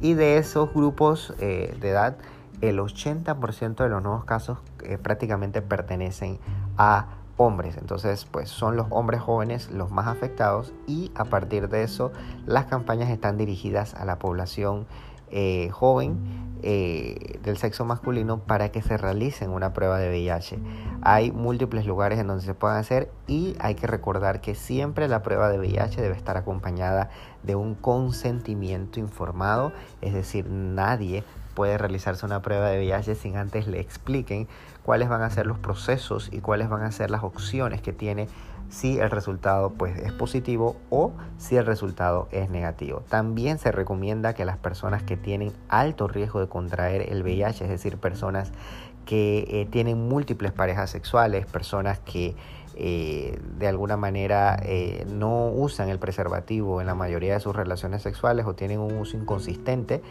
Y 0.00 0.14
de 0.14 0.38
esos 0.38 0.72
grupos 0.72 1.34
eh, 1.38 1.76
de 1.80 1.90
edad, 1.90 2.16
el 2.60 2.78
80% 2.78 3.76
de 3.76 3.88
los 3.88 4.02
nuevos 4.02 4.24
casos 4.24 4.58
eh, 4.82 4.98
prácticamente 4.98 5.62
pertenecen 5.62 6.38
a 6.76 7.15
hombres. 7.36 7.76
Entonces, 7.76 8.24
pues 8.24 8.48
son 8.48 8.76
los 8.76 8.86
hombres 8.90 9.20
jóvenes 9.20 9.70
los 9.70 9.90
más 9.90 10.06
afectados 10.06 10.72
y 10.86 11.10
a 11.14 11.24
partir 11.24 11.68
de 11.68 11.82
eso 11.82 12.12
las 12.46 12.66
campañas 12.66 13.10
están 13.10 13.36
dirigidas 13.36 13.94
a 13.94 14.04
la 14.04 14.18
población 14.18 14.86
eh, 15.30 15.70
joven 15.72 16.46
eh, 16.62 17.38
del 17.42 17.58
sexo 17.58 17.84
masculino 17.84 18.38
para 18.38 18.70
que 18.70 18.80
se 18.80 18.96
realicen 18.96 19.50
una 19.50 19.72
prueba 19.72 19.98
de 19.98 20.08
VIH. 20.08 20.58
Hay 21.02 21.32
múltiples 21.32 21.84
lugares 21.84 22.18
en 22.18 22.28
donde 22.28 22.44
se 22.44 22.54
pueden 22.54 22.78
hacer 22.78 23.10
y 23.26 23.56
hay 23.58 23.74
que 23.74 23.86
recordar 23.86 24.40
que 24.40 24.54
siempre 24.54 25.08
la 25.08 25.22
prueba 25.22 25.48
de 25.50 25.58
VIH 25.58 26.00
debe 26.00 26.16
estar 26.16 26.36
acompañada 26.36 27.10
de 27.42 27.56
un 27.56 27.74
consentimiento 27.74 29.00
informado, 29.00 29.72
es 30.00 30.14
decir, 30.14 30.48
nadie 30.48 31.24
puede 31.56 31.78
realizarse 31.78 32.24
una 32.24 32.42
prueba 32.42 32.68
de 32.68 32.78
VIH 32.78 33.16
sin 33.16 33.36
antes 33.36 33.66
le 33.66 33.80
expliquen 33.80 34.46
cuáles 34.84 35.08
van 35.08 35.22
a 35.22 35.30
ser 35.30 35.46
los 35.46 35.58
procesos 35.58 36.28
y 36.30 36.40
cuáles 36.40 36.68
van 36.68 36.82
a 36.82 36.92
ser 36.92 37.10
las 37.10 37.24
opciones 37.24 37.80
que 37.80 37.92
tiene 37.92 38.28
si 38.68 38.98
el 38.98 39.10
resultado 39.10 39.70
pues, 39.70 39.98
es 39.98 40.12
positivo 40.12 40.76
o 40.90 41.12
si 41.38 41.56
el 41.56 41.66
resultado 41.66 42.28
es 42.30 42.50
negativo. 42.50 43.02
También 43.08 43.58
se 43.58 43.72
recomienda 43.72 44.34
que 44.34 44.44
las 44.44 44.58
personas 44.58 45.02
que 45.02 45.16
tienen 45.16 45.52
alto 45.68 46.08
riesgo 46.08 46.40
de 46.40 46.48
contraer 46.48 47.10
el 47.10 47.22
VIH, 47.22 47.64
es 47.64 47.70
decir, 47.70 47.96
personas 47.96 48.52
que 49.06 49.46
eh, 49.48 49.66
tienen 49.70 50.08
múltiples 50.08 50.52
parejas 50.52 50.90
sexuales, 50.90 51.46
personas 51.46 52.00
que 52.00 52.34
eh, 52.74 53.38
de 53.58 53.68
alguna 53.68 53.96
manera 53.96 54.58
eh, 54.62 55.06
no 55.08 55.48
usan 55.48 55.88
el 55.88 55.98
preservativo 55.98 56.82
en 56.82 56.86
la 56.86 56.94
mayoría 56.94 57.34
de 57.34 57.40
sus 57.40 57.56
relaciones 57.56 58.02
sexuales 58.02 58.44
o 58.44 58.54
tienen 58.54 58.80
un 58.80 58.98
uso 58.98 59.16
inconsistente, 59.16 60.02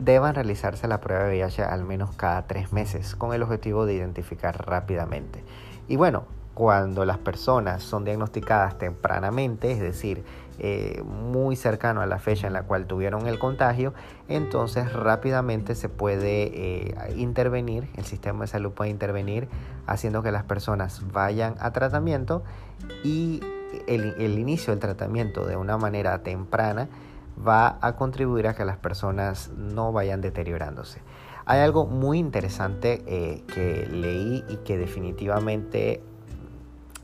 deban 0.00 0.34
realizarse 0.34 0.88
la 0.88 1.00
prueba 1.00 1.24
de 1.24 1.30
VIH 1.30 1.62
al 1.62 1.84
menos 1.84 2.14
cada 2.16 2.46
tres 2.46 2.72
meses 2.72 3.14
con 3.14 3.34
el 3.34 3.42
objetivo 3.42 3.86
de 3.86 3.94
identificar 3.94 4.66
rápidamente. 4.66 5.44
Y 5.88 5.96
bueno, 5.96 6.24
cuando 6.54 7.04
las 7.04 7.18
personas 7.18 7.82
son 7.82 8.04
diagnosticadas 8.04 8.78
tempranamente, 8.78 9.72
es 9.72 9.80
decir, 9.80 10.24
eh, 10.58 11.02
muy 11.04 11.56
cercano 11.56 12.02
a 12.02 12.06
la 12.06 12.18
fecha 12.18 12.46
en 12.46 12.52
la 12.52 12.64
cual 12.64 12.86
tuvieron 12.86 13.26
el 13.26 13.38
contagio, 13.38 13.94
entonces 14.28 14.92
rápidamente 14.92 15.74
se 15.74 15.88
puede 15.88 16.50
eh, 16.52 17.14
intervenir, 17.16 17.88
el 17.96 18.04
sistema 18.04 18.42
de 18.42 18.46
salud 18.48 18.72
puede 18.72 18.90
intervenir 18.90 19.48
haciendo 19.86 20.22
que 20.22 20.32
las 20.32 20.44
personas 20.44 21.02
vayan 21.12 21.54
a 21.60 21.70
tratamiento 21.72 22.42
y 23.04 23.40
el, 23.86 24.14
el 24.18 24.38
inicio 24.38 24.72
del 24.72 24.80
tratamiento 24.80 25.46
de 25.46 25.56
una 25.56 25.78
manera 25.78 26.22
temprana 26.22 26.88
va 27.46 27.78
a 27.80 27.96
contribuir 27.96 28.46
a 28.46 28.54
que 28.54 28.64
las 28.64 28.76
personas 28.76 29.50
no 29.56 29.92
vayan 29.92 30.20
deteriorándose. 30.20 31.00
Hay 31.46 31.60
algo 31.60 31.86
muy 31.86 32.18
interesante 32.18 33.02
eh, 33.06 33.42
que 33.52 33.86
leí 33.90 34.44
y 34.48 34.56
que 34.58 34.78
definitivamente 34.78 36.02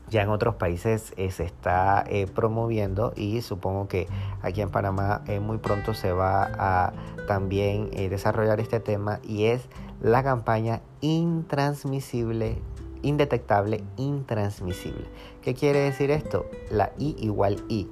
ya 0.09 0.21
en 0.21 0.29
otros 0.29 0.55
países 0.55 1.13
eh, 1.17 1.31
se 1.31 1.43
está 1.43 2.05
eh, 2.07 2.27
promoviendo 2.27 3.11
y 3.15 3.41
supongo 3.41 3.89
que 3.89 4.07
aquí 4.41 4.61
en 4.61 4.69
Panamá 4.69 5.21
muy 5.41 5.57
pronto 5.57 5.93
se 5.93 6.13
va 6.13 6.49
a 6.57 6.93
también 7.27 7.89
desarrollar 8.09 8.61
este 8.61 8.79
tema 8.79 9.19
y 9.21 9.45
es 9.47 9.67
la 10.01 10.23
campaña 10.23 10.81
intransmisible, 11.01 12.61
indetectable, 13.01 13.83
intransmisible. 13.97 15.07
¿Qué 15.41 15.55
quiere 15.55 15.79
decir 15.79 16.09
esto? 16.09 16.45
La 16.69 16.93
I 16.97 17.17
igual 17.19 17.61
I. 17.67 17.89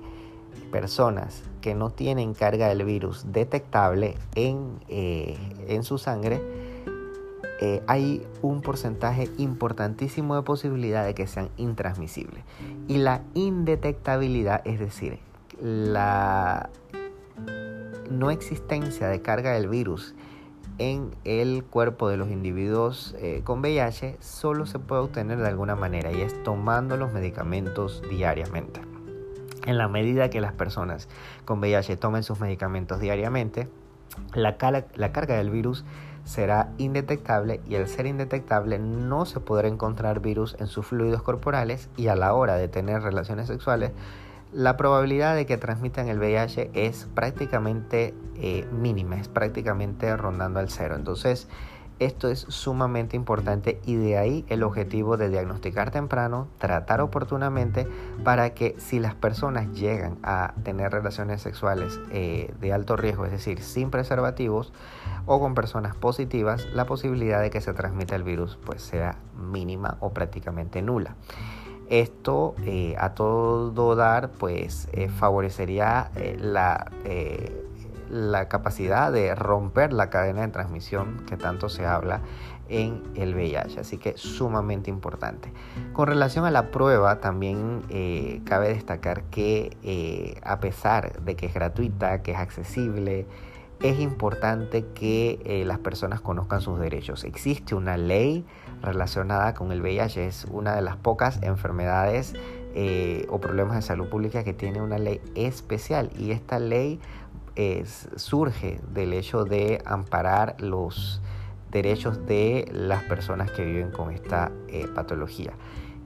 Personas 0.75 1.43
que 1.61 1.73
no 1.73 1.89
tienen 1.89 2.33
carga 2.33 2.67
del 2.67 2.83
virus 2.83 3.31
detectable 3.31 4.17
en, 4.35 4.79
en 4.89 5.83
su 5.83 5.97
sangre 5.97 6.41
eh, 7.61 7.81
hay 7.87 8.27
un 8.41 8.61
porcentaje 8.61 9.29
importantísimo 9.37 10.35
de 10.35 10.41
posibilidad 10.41 11.05
de 11.05 11.15
que 11.15 11.25
sean 11.27 11.49
intransmisibles. 11.55 12.43
Y 12.87 12.97
la 12.97 13.21
indetectabilidad, 13.33 14.61
es 14.65 14.79
decir, 14.79 15.19
la 15.61 16.69
no 18.11 18.29
existencia 18.29 19.07
de 19.07 19.21
carga 19.21 19.53
del 19.53 19.69
virus 19.69 20.13
en 20.77 21.15
el 21.23 21.63
cuerpo 21.63 22.09
de 22.09 22.17
los 22.17 22.29
individuos 22.29 23.15
eh, 23.19 23.41
con 23.45 23.61
VIH 23.61 24.17
solo 24.19 24.65
se 24.65 24.77
puede 24.77 25.01
obtener 25.01 25.37
de 25.37 25.47
alguna 25.47 25.75
manera 25.75 26.11
y 26.11 26.21
es 26.21 26.43
tomando 26.43 26.97
los 26.97 27.13
medicamentos 27.13 28.03
diariamente. 28.09 28.81
En 29.65 29.77
la 29.77 29.87
medida 29.87 30.29
que 30.29 30.41
las 30.41 30.53
personas 30.53 31.07
con 31.45 31.59
VIH 31.59 31.97
tomen 31.97 32.23
sus 32.23 32.39
medicamentos 32.39 32.99
diariamente, 32.99 33.67
la, 34.33 34.57
carga 34.57 35.35
del 35.35 35.49
virus 35.49 35.83
será 36.23 36.69
indetectable 36.77 37.61
y 37.67 37.75
al 37.75 37.87
ser 37.87 38.05
indetectable 38.05 38.79
no 38.79 39.25
se 39.25 39.39
podrá 39.39 39.67
encontrar 39.67 40.21
virus 40.21 40.55
en 40.59 40.67
sus 40.67 40.87
fluidos 40.87 41.21
corporales 41.21 41.89
y 41.97 42.07
a 42.07 42.15
la 42.15 42.33
hora 42.33 42.55
de 42.55 42.67
tener 42.67 43.01
relaciones 43.01 43.47
sexuales 43.47 43.91
la 44.55 44.77
probabilidad 44.77 45.35
de 45.35 45.45
que 45.45 45.57
transmitan 45.57 46.07
el 46.07 46.17
VIH 46.17 46.71
es 46.73 47.09
prácticamente 47.13 48.13
eh, 48.37 48.65
mínima, 48.71 49.19
es 49.19 49.27
prácticamente 49.27 50.15
rondando 50.15 50.61
al 50.61 50.69
cero. 50.69 50.95
Entonces, 50.95 51.49
esto 51.99 52.27
es 52.29 52.45
sumamente 52.49 53.15
importante 53.15 53.79
y 53.85 53.95
de 53.95 54.17
ahí 54.17 54.45
el 54.49 54.63
objetivo 54.63 55.17
de 55.17 55.29
diagnosticar 55.29 55.91
temprano, 55.91 56.47
tratar 56.57 57.01
oportunamente 57.01 57.87
para 58.23 58.53
que 58.53 58.75
si 58.77 58.99
las 58.99 59.15
personas 59.15 59.71
llegan 59.73 60.17
a 60.23 60.53
tener 60.63 60.91
relaciones 60.91 61.41
sexuales 61.41 61.99
eh, 62.11 62.53
de 62.59 62.73
alto 62.73 62.97
riesgo, 62.97 63.25
es 63.25 63.31
decir, 63.31 63.61
sin 63.61 63.91
preservativos 63.91 64.73
o 65.25 65.39
con 65.39 65.55
personas 65.55 65.95
positivas, 65.95 66.67
la 66.73 66.85
posibilidad 66.85 67.41
de 67.41 67.49
que 67.49 67.61
se 67.61 67.73
transmita 67.73 68.15
el 68.15 68.23
virus 68.23 68.57
pues 68.65 68.81
sea 68.81 69.17
mínima 69.37 69.97
o 69.99 70.11
prácticamente 70.11 70.81
nula. 70.81 71.15
Esto 71.89 72.55
eh, 72.65 72.95
a 72.97 73.13
todo 73.13 73.95
dar 73.95 74.31
pues 74.31 74.89
eh, 74.91 75.07
favorecería 75.07 76.09
la 76.39 76.91
la 78.09 78.47
capacidad 78.47 79.11
de 79.11 79.35
romper 79.35 79.93
la 79.93 80.09
cadena 80.09 80.41
de 80.41 80.49
transmisión 80.49 81.25
que 81.27 81.37
tanto 81.37 81.69
se 81.69 81.85
habla 81.85 82.21
en 82.69 83.03
el 83.15 83.35
VIH, 83.35 83.79
así 83.79 83.97
que 83.97 84.17
sumamente 84.17 84.89
importante. 84.89 85.51
Con 85.93 86.07
relación 86.07 86.45
a 86.45 86.51
la 86.51 86.71
prueba, 86.71 87.19
también 87.19 87.83
eh, 87.89 88.41
cabe 88.45 88.69
destacar 88.69 89.23
que 89.25 89.77
eh, 89.83 90.39
a 90.43 90.59
pesar 90.59 91.21
de 91.21 91.35
que 91.35 91.45
es 91.45 91.53
gratuita, 91.53 92.21
que 92.21 92.31
es 92.31 92.37
accesible, 92.37 93.27
es 93.81 93.99
importante 93.99 94.85
que 94.95 95.39
eh, 95.45 95.65
las 95.65 95.79
personas 95.79 96.21
conozcan 96.21 96.61
sus 96.61 96.79
derechos. 96.79 97.23
Existe 97.23 97.75
una 97.75 97.97
ley 97.97 98.45
relacionada 98.81 99.53
con 99.53 99.71
el 99.71 99.81
VIH, 99.81 100.25
es 100.25 100.45
una 100.49 100.75
de 100.75 100.81
las 100.81 100.95
pocas 100.95 101.41
enfermedades 101.43 102.33
o 103.29 103.39
problemas 103.39 103.77
de 103.77 103.81
salud 103.81 104.09
pública 104.09 104.43
que 104.43 104.51
tiene 104.51 104.81
una 104.81 104.97
ley 104.97 105.21
especial 105.33 106.09
y 106.19 106.31
esta 106.31 106.59
ley 106.59 106.99
surge 108.15 108.79
del 108.93 109.13
hecho 109.13 109.45
de 109.45 109.81
amparar 109.85 110.55
los 110.59 111.21
derechos 111.75 112.25
de 112.25 112.69
las 112.71 113.03
personas 113.03 113.51
que 113.51 113.65
viven 113.65 113.91
con 113.91 114.11
esta 114.11 114.51
eh, 114.69 114.87
patología. 114.95 115.53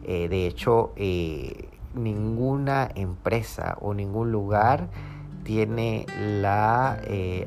Eh, 0.03 0.27
de 0.27 0.47
hecho, 0.47 0.93
eh, 0.95 1.69
ninguna 1.93 2.89
empresa 2.95 3.77
o 3.79 3.93
ningún 3.93 4.31
lugar 4.31 4.89
tiene 5.43 6.05
la 6.41 6.99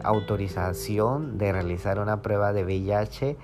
autorización 0.02 1.38
de 1.38 1.52
realizar 1.52 2.00
una 2.00 2.23
prueba 2.23 2.52
de 2.52 2.64
VIH 2.64 3.37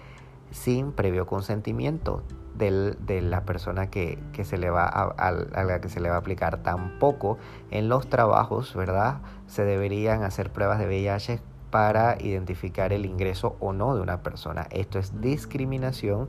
sin 0.50 0.92
previo 0.92 1.26
consentimiento 1.26 2.22
de 2.58 3.20
la 3.22 3.44
persona 3.44 3.88
que, 3.88 4.18
se 4.42 4.58
le 4.58 4.70
va 4.70 4.86
a, 4.86 5.32
la 5.32 5.80
que 5.80 5.88
se 5.88 6.00
le 6.00 6.10
va 6.10 6.16
a 6.16 6.18
aplicar. 6.18 6.62
Tampoco 6.62 7.38
en 7.70 7.88
los 7.88 8.08
trabajos, 8.08 8.74
¿verdad? 8.74 9.20
Se 9.46 9.64
deberían 9.64 10.24
hacer 10.24 10.50
pruebas 10.50 10.78
de 10.78 10.86
VIH 10.86 11.40
para 11.70 12.16
identificar 12.20 12.92
el 12.92 13.06
ingreso 13.06 13.56
o 13.60 13.72
no 13.72 13.94
de 13.94 14.02
una 14.02 14.22
persona. 14.22 14.66
Esto 14.70 14.98
es 14.98 15.20
discriminación 15.20 16.28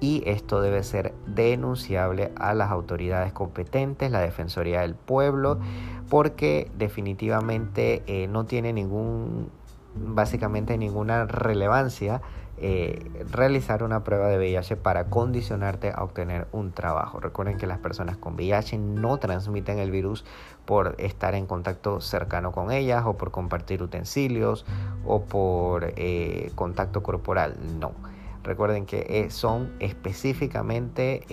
y 0.00 0.22
esto 0.26 0.60
debe 0.60 0.82
ser 0.82 1.14
denunciable 1.26 2.30
a 2.36 2.52
las 2.54 2.70
autoridades 2.70 3.32
competentes, 3.32 4.10
la 4.10 4.20
Defensoría 4.20 4.82
del 4.82 4.94
Pueblo, 4.94 5.58
porque 6.10 6.70
definitivamente 6.76 8.02
eh, 8.06 8.28
no 8.28 8.44
tiene 8.44 8.72
ningún, 8.72 9.50
básicamente 9.94 10.76
ninguna 10.76 11.24
relevancia 11.24 12.20
eh, 12.58 13.24
realizar 13.30 13.82
una 13.82 14.02
prueba 14.02 14.28
de 14.28 14.38
VIH 14.38 14.76
para 14.76 15.06
condicionarte 15.06 15.92
a 15.94 16.02
obtener 16.02 16.46
un 16.52 16.72
trabajo. 16.72 17.20
Recuerden 17.20 17.58
que 17.58 17.66
las 17.66 17.78
personas 17.78 18.16
con 18.16 18.34
VIH 18.34 18.78
no 18.78 19.18
transmiten 19.18 19.78
el 19.78 19.90
virus 19.90 20.24
por 20.64 20.94
estar 20.98 21.34
en 21.34 21.46
contacto 21.46 22.00
cercano 22.00 22.52
con 22.52 22.72
ellas 22.72 23.04
o 23.06 23.16
por 23.16 23.30
compartir 23.30 23.82
utensilios 23.82 24.64
o 25.04 25.22
por 25.24 25.92
eh, 25.96 26.50
contacto 26.54 27.02
corporal. 27.02 27.56
No. 27.78 27.92
Recuerden 28.42 28.86
que 28.86 29.06
eh, 29.08 29.30
son 29.30 29.72
específicamente 29.80 31.24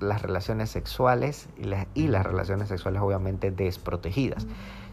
las 0.00 0.22
relaciones 0.22 0.70
sexuales 0.70 1.48
y 1.58 1.64
las, 1.64 1.86
y 1.94 2.08
las 2.08 2.24
relaciones 2.24 2.68
sexuales 2.68 3.02
obviamente 3.02 3.50
desprotegidas. 3.50 4.46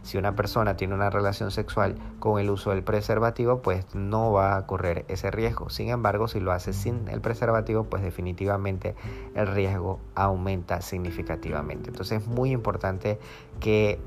Si 0.04 0.18
una 0.18 0.36
persona 0.36 0.76
tiene 0.76 0.94
una 0.94 1.10
relación 1.10 1.50
sexual 1.50 1.96
con 2.20 2.40
el 2.40 2.50
uso 2.50 2.72
del 2.72 2.84
preservativo, 2.84 3.62
pues 3.62 3.86
no 3.96 4.32
va 4.32 4.58
a 4.58 4.68
correr 4.68 5.06
ese 5.08 5.32
riesgo. 5.32 5.70
Sin 5.70 5.90
embargo, 5.90 6.28
si 6.28 6.40
lo 6.40 6.52
hace 6.52 6.74
sin 6.74 7.08
el 7.08 7.22
preservativo, 7.22 7.86
pues 7.86 8.04
definitivamente 8.04 8.96
el 9.34 9.48
riesgo 9.48 10.00
aumenta 10.14 10.82
significativamente. 10.82 11.90
Entonces 11.90 12.22
es 12.22 12.28
muy 12.28 12.52
importante 12.52 13.18
que 13.60 14.00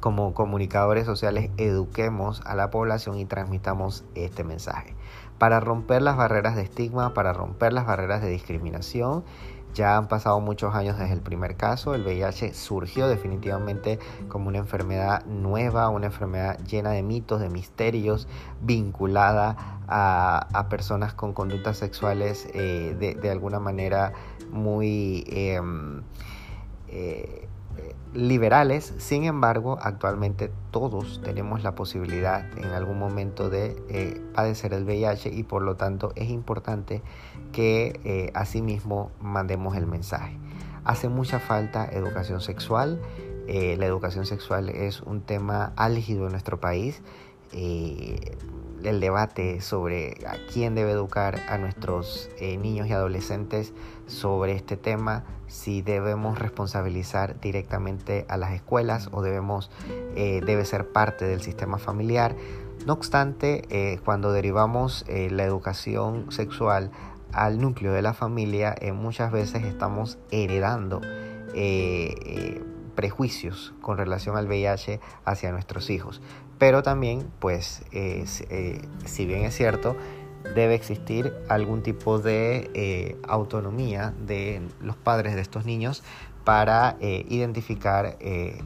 como 0.00 0.32
comunicadores 0.32 1.04
sociales 1.04 1.50
eduquemos 1.58 2.40
a 2.46 2.54
la 2.54 2.70
población 2.70 3.18
y 3.18 3.26
transmitamos 3.26 4.04
este 4.14 4.44
mensaje. 4.44 4.94
Para 5.38 5.60
romper 5.60 6.02
las 6.02 6.16
barreras 6.16 6.56
de 6.56 6.62
estigma, 6.62 7.14
para 7.14 7.32
romper 7.32 7.72
las 7.72 7.86
barreras 7.86 8.22
de 8.22 8.28
discriminación, 8.28 9.24
ya 9.74 9.96
han 9.96 10.08
pasado 10.08 10.40
muchos 10.40 10.74
años 10.74 10.98
desde 10.98 11.14
el 11.14 11.20
primer 11.20 11.56
caso, 11.56 11.94
el 11.94 12.02
VIH 12.02 12.54
surgió 12.54 13.08
definitivamente 13.08 13.98
como 14.28 14.48
una 14.48 14.58
enfermedad 14.58 15.24
nueva, 15.26 15.88
una 15.88 16.06
enfermedad 16.06 16.58
llena 16.64 16.90
de 16.90 17.02
mitos, 17.02 17.40
de 17.40 17.50
misterios, 17.50 18.28
vinculada 18.60 19.80
a, 19.88 20.66
personas 20.70 21.14
con 21.14 21.32
conductas 21.32 21.78
sexuales 21.78 22.48
eh, 22.54 22.96
de, 23.20 23.30
alguna 23.30 23.58
manera 23.58 24.12
muy... 24.50 25.24
Em, 25.28 26.02
eh, 26.88 27.49
liberales, 28.12 28.92
sin 28.98 29.24
embargo, 29.24 29.78
actualmente 29.80 30.50
todos 30.70 31.20
tenemos 31.22 31.62
la 31.62 31.74
posibilidad 31.74 32.46
en 32.58 32.66
algún 32.72 32.98
momento 32.98 33.50
de 33.50 33.76
eh, 33.88 34.20
padecer 34.34 34.72
el 34.74 34.84
VIH 34.84 35.30
y 35.32 35.44
por 35.44 35.62
lo 35.62 35.76
tanto 35.76 36.12
es 36.16 36.28
importante 36.28 37.02
que 37.52 38.00
eh, 38.04 38.30
asimismo 38.34 39.12
mandemos 39.20 39.76
el 39.76 39.86
mensaje. 39.86 40.36
Hace 40.84 41.08
mucha 41.08 41.38
falta 41.38 41.86
educación 41.86 42.40
sexual. 42.40 43.00
Eh, 43.46 43.76
la 43.78 43.86
educación 43.86 44.26
sexual 44.26 44.68
es 44.70 45.02
un 45.02 45.20
tema 45.20 45.72
álgido 45.76 46.26
en 46.26 46.32
nuestro 46.32 46.60
país 46.60 47.02
el 47.52 49.00
debate 49.00 49.60
sobre 49.60 50.24
a 50.24 50.36
quién 50.52 50.76
debe 50.76 50.92
educar 50.92 51.40
a 51.48 51.58
nuestros 51.58 52.30
niños 52.40 52.86
y 52.86 52.92
adolescentes 52.92 53.72
sobre 54.10 54.52
este 54.52 54.76
tema, 54.76 55.24
si 55.46 55.82
debemos 55.82 56.38
responsabilizar 56.38 57.40
directamente 57.40 58.26
a 58.28 58.36
las 58.36 58.52
escuelas 58.52 59.08
o 59.12 59.22
debemos, 59.22 59.70
eh, 60.14 60.42
debe 60.44 60.64
ser 60.64 60.88
parte 60.92 61.24
del 61.24 61.40
sistema 61.40 61.78
familiar. 61.78 62.36
No 62.86 62.92
obstante, 62.92 63.62
eh, 63.70 63.98
cuando 64.04 64.32
derivamos 64.32 65.04
la 65.08 65.44
educación 65.44 66.30
sexual 66.32 66.90
al 67.32 67.60
núcleo 67.60 67.92
de 67.92 68.02
la 68.02 68.14
familia, 68.14 68.74
muchas 68.94 69.32
veces 69.32 69.64
estamos 69.64 70.18
heredando 70.30 71.00
prejuicios 72.94 73.72
con 73.80 73.96
relación 73.96 74.36
al 74.36 74.46
VIH 74.46 75.00
hacia 75.24 75.52
nuestros 75.52 75.90
hijos. 75.90 76.20
Pero 76.58 76.82
también, 76.82 77.26
pues, 77.38 77.82
eh, 77.92 78.26
si 79.06 79.24
bien 79.24 79.46
es 79.46 79.54
cierto, 79.54 79.96
debe 80.54 80.74
existir 80.74 81.34
algún 81.48 81.82
tipo 81.82 82.18
de 82.18 82.70
eh, 82.74 83.16
autonomía 83.28 84.14
de 84.26 84.62
los 84.80 84.96
padres 84.96 85.34
de 85.34 85.40
estos 85.40 85.64
niños 85.64 86.02
para 86.44 86.96
eh, 87.00 87.26
identificar 87.28 88.16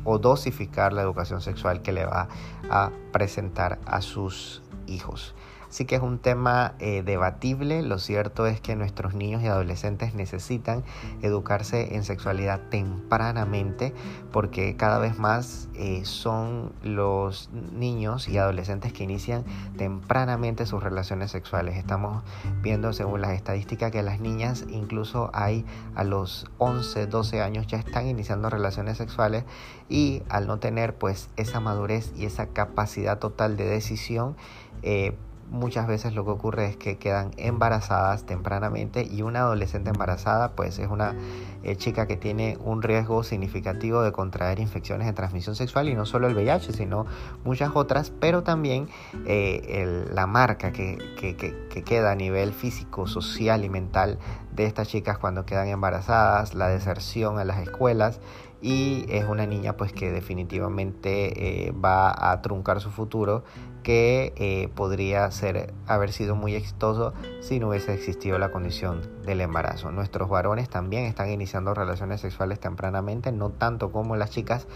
o 0.05 0.19
dosificar 0.19 0.93
la 0.93 1.03
educación 1.03 1.41
sexual 1.41 1.83
que 1.83 1.93
le 1.93 2.07
va 2.07 2.29
a 2.71 2.91
presentar 3.13 3.79
a 3.85 4.01
sus 4.01 4.63
hijos. 4.87 5.35
Así 5.75 5.87
que 5.87 5.97
es 5.97 6.03
un 6.03 6.21
tema 6.21 6.75
eh, 6.79 7.03
debatible. 7.03 7.83
Lo 7.83 7.99
cierto 7.99 8.47
es 8.47 8.61
que 8.61 8.77
nuestros 8.77 9.15
niños 9.15 9.43
y 9.43 9.49
adolescentes 9.49 10.15
necesitan 10.15 10.85
educarse 11.21 11.97
en 11.97 12.05
sexualidad 12.05 12.61
tempranamente 12.71 13.93
porque 14.31 14.77
cada 14.77 15.01
vez 15.01 15.19
más 15.19 15.69
eh, 15.75 16.05
son 16.05 16.73
los 16.85 17.51
niños 17.73 18.29
y 18.29 18.39
adolescentes 18.39 18.93
que 18.93 19.03
inician 19.03 19.45
tempranamente 19.77 20.65
sus 20.65 20.81
relaciones 20.81 21.33
sexuales. 21.33 21.77
Estamos 21.77 22.23
viendo 22.63 22.93
según 22.93 23.21
las 23.21 23.33
estadísticas 23.33 23.91
que 23.91 24.05
las 24.05 24.21
niñas 24.21 24.67
incluso 24.69 25.33
hay 25.35 25.67
a 25.97 26.05
los 26.05 26.47
11, 26.59 27.09
12 27.09 27.43
años 27.43 27.67
ya 27.67 27.79
están 27.79 28.07
iniciando 28.07 28.49
relaciones 28.49 28.97
sexuales 28.97 29.43
y 29.89 30.23
al 30.29 30.47
no 30.47 30.61
tener 30.61 30.95
pues 30.95 31.31
esa 31.35 31.59
madurez 31.59 32.13
y 32.15 32.27
esa 32.27 32.47
capacidad 32.47 33.19
total 33.19 33.57
de 33.57 33.65
decisión 33.65 34.37
eh, 34.83 35.17
muchas 35.51 35.87
veces 35.87 36.15
lo 36.15 36.25
que 36.25 36.31
ocurre 36.31 36.67
es 36.67 36.77
que 36.77 36.99
quedan 36.99 37.31
embarazadas 37.37 38.25
tempranamente 38.25 39.05
y 39.05 39.23
una 39.23 39.41
adolescente 39.41 39.91
embarazada 39.91 40.53
pues 40.53 40.79
es 40.79 40.89
una 40.89 41.15
eh, 41.63 41.77
chica 41.77 42.07
que 42.07 42.17
tiene 42.17 42.59
un 42.65 42.83
riesgo 42.83 43.23
significativo 43.23 44.03
de 44.03 44.13
contraer 44.13 44.59
infecciones 44.59 45.07
de 45.07 45.13
transmisión 45.13 45.55
sexual 45.55 45.89
y 45.89 45.95
no 45.95 46.07
solo 46.07 46.27
el 46.27 46.35
VIH 46.35 46.73
sino 46.73 47.07
muchas 47.45 47.71
otras 47.75 48.11
pero 48.11 48.43
también 48.43 48.89
eh, 49.27 50.07
la 50.13 50.27
marca 50.27 50.73
que, 50.73 50.99
que 51.19 51.83
queda 51.85 52.13
a 52.13 52.15
nivel 52.15 52.53
físico, 52.53 53.07
social 53.07 53.65
y 53.65 53.69
mental 53.69 54.19
de 54.53 54.67
estas 54.67 54.89
chicas 54.89 55.19
cuando 55.19 55.45
quedan 55.45 55.69
embarazadas, 55.69 56.55
la 56.55 56.69
deserción 56.69 57.39
a 57.39 57.45
las 57.45 57.59
escuelas 57.59 58.21
y 58.65 59.05
es 59.11 59.27
una 59.27 59.47
niña 59.47 59.77
pues 59.77 59.93
que 59.93 60.11
definitivamente 60.11 61.67
eh, 61.67 61.73
va 61.73 62.33
a 62.33 62.41
truncar 62.41 62.81
su 62.81 62.91
futuro 62.91 63.45
que 63.85 64.33
eh, 64.35 64.69
podría 64.75 65.31
ser 65.31 65.73
haber 65.87 66.11
sido 66.11 66.35
muy 66.35 66.57
exitoso 66.57 67.15
si 67.41 67.61
no 67.61 67.69
hubiese 67.69 67.95
existido 67.95 68.39
la 68.41 68.51
condición 68.51 69.03
del 69.25 69.41
embarazo. 69.41 69.93
Nuestros 69.93 70.29
varones 70.29 70.69
también 70.69 71.05
están 71.05 71.31
iniciando 71.31 71.73
relaciones 71.75 72.21
sexuales 72.21 72.59
tempranamente, 72.59 73.31
no 73.31 73.51
tanto 73.51 73.93
como 73.93 74.17
las 74.17 74.31
chicas, 74.31 74.67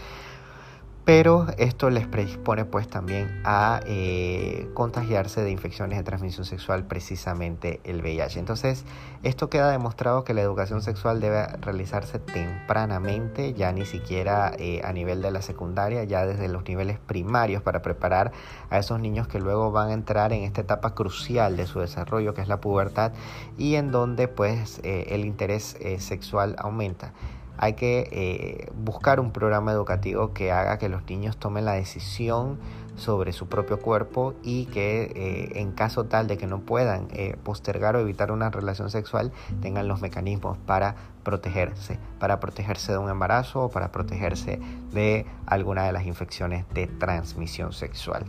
pero 1.09 1.47
esto 1.57 1.89
les 1.89 2.05
predispone 2.05 2.65
pues 2.65 2.87
también 2.87 3.41
a 3.43 3.79
eh, 3.87 4.69
contagiarse 4.75 5.41
de 5.41 5.49
infecciones 5.49 5.97
de 5.97 6.03
transmisión 6.03 6.45
sexual, 6.45 6.83
precisamente 6.83 7.79
el 7.83 8.03
VIH. 8.03 8.37
Entonces, 8.37 8.85
esto 9.23 9.49
queda 9.49 9.71
demostrado 9.71 10.23
que 10.23 10.35
la 10.35 10.41
educación 10.41 10.83
sexual 10.83 11.19
debe 11.19 11.47
realizarse 11.61 12.19
tempranamente, 12.19 13.55
ya 13.55 13.71
ni 13.71 13.87
siquiera 13.87 14.51
eh, 14.59 14.81
a 14.83 14.93
nivel 14.93 15.23
de 15.23 15.31
la 15.31 15.41
secundaria, 15.41 16.03
ya 16.03 16.27
desde 16.27 16.47
los 16.47 16.63
niveles 16.67 16.99
primarios 16.99 17.63
para 17.63 17.81
preparar 17.81 18.31
a 18.69 18.77
esos 18.77 18.99
niños 18.99 19.27
que 19.27 19.39
luego 19.39 19.71
van 19.71 19.89
a 19.89 19.93
entrar 19.93 20.31
en 20.31 20.43
esta 20.43 20.61
etapa 20.61 20.93
crucial 20.93 21.57
de 21.57 21.65
su 21.65 21.79
desarrollo, 21.79 22.35
que 22.35 22.41
es 22.41 22.47
la 22.47 22.61
pubertad, 22.61 23.13
y 23.57 23.73
en 23.77 23.89
donde 23.89 24.27
pues 24.27 24.79
eh, 24.83 25.07
el 25.09 25.25
interés 25.25 25.75
sexual 25.97 26.55
aumenta 26.59 27.13
hay 27.61 27.73
que 27.73 28.07
eh, 28.11 28.71
buscar 28.73 29.19
un 29.19 29.31
programa 29.31 29.73
educativo 29.73 30.33
que 30.33 30.53
haga 30.53 30.77
que 30.77 30.87
los 30.87 31.03
niños 31.09 31.35
tomen 31.35 31.65
la 31.65 31.73
decisión 31.73 32.57
sobre 32.95 33.33
su 33.33 33.49
propio 33.49 33.81
cuerpo 33.81 34.33
y 34.43 34.67
que 34.67 35.11
eh, 35.13 35.59
en 35.59 35.73
caso 35.73 36.05
tal 36.05 36.27
de 36.27 36.37
que 36.37 36.47
no 36.47 36.61
puedan 36.61 37.09
eh, 37.11 37.35
postergar 37.43 37.97
o 37.97 37.99
evitar 37.99 38.31
una 38.31 38.49
relación 38.49 38.89
sexual 38.89 39.33
tengan 39.61 39.89
los 39.89 39.99
mecanismos 39.99 40.57
para 40.57 40.95
protegerse, 41.23 41.99
para 42.17 42.39
protegerse 42.39 42.93
de 42.93 42.97
un 42.97 43.09
embarazo 43.09 43.65
o 43.65 43.69
para 43.69 43.91
protegerse 43.91 44.61
de 44.93 45.25
alguna 45.45 45.83
de 45.83 45.91
las 45.91 46.05
infecciones 46.05 46.63
de 46.73 46.87
transmisión 46.87 47.73
sexual. 47.73 48.23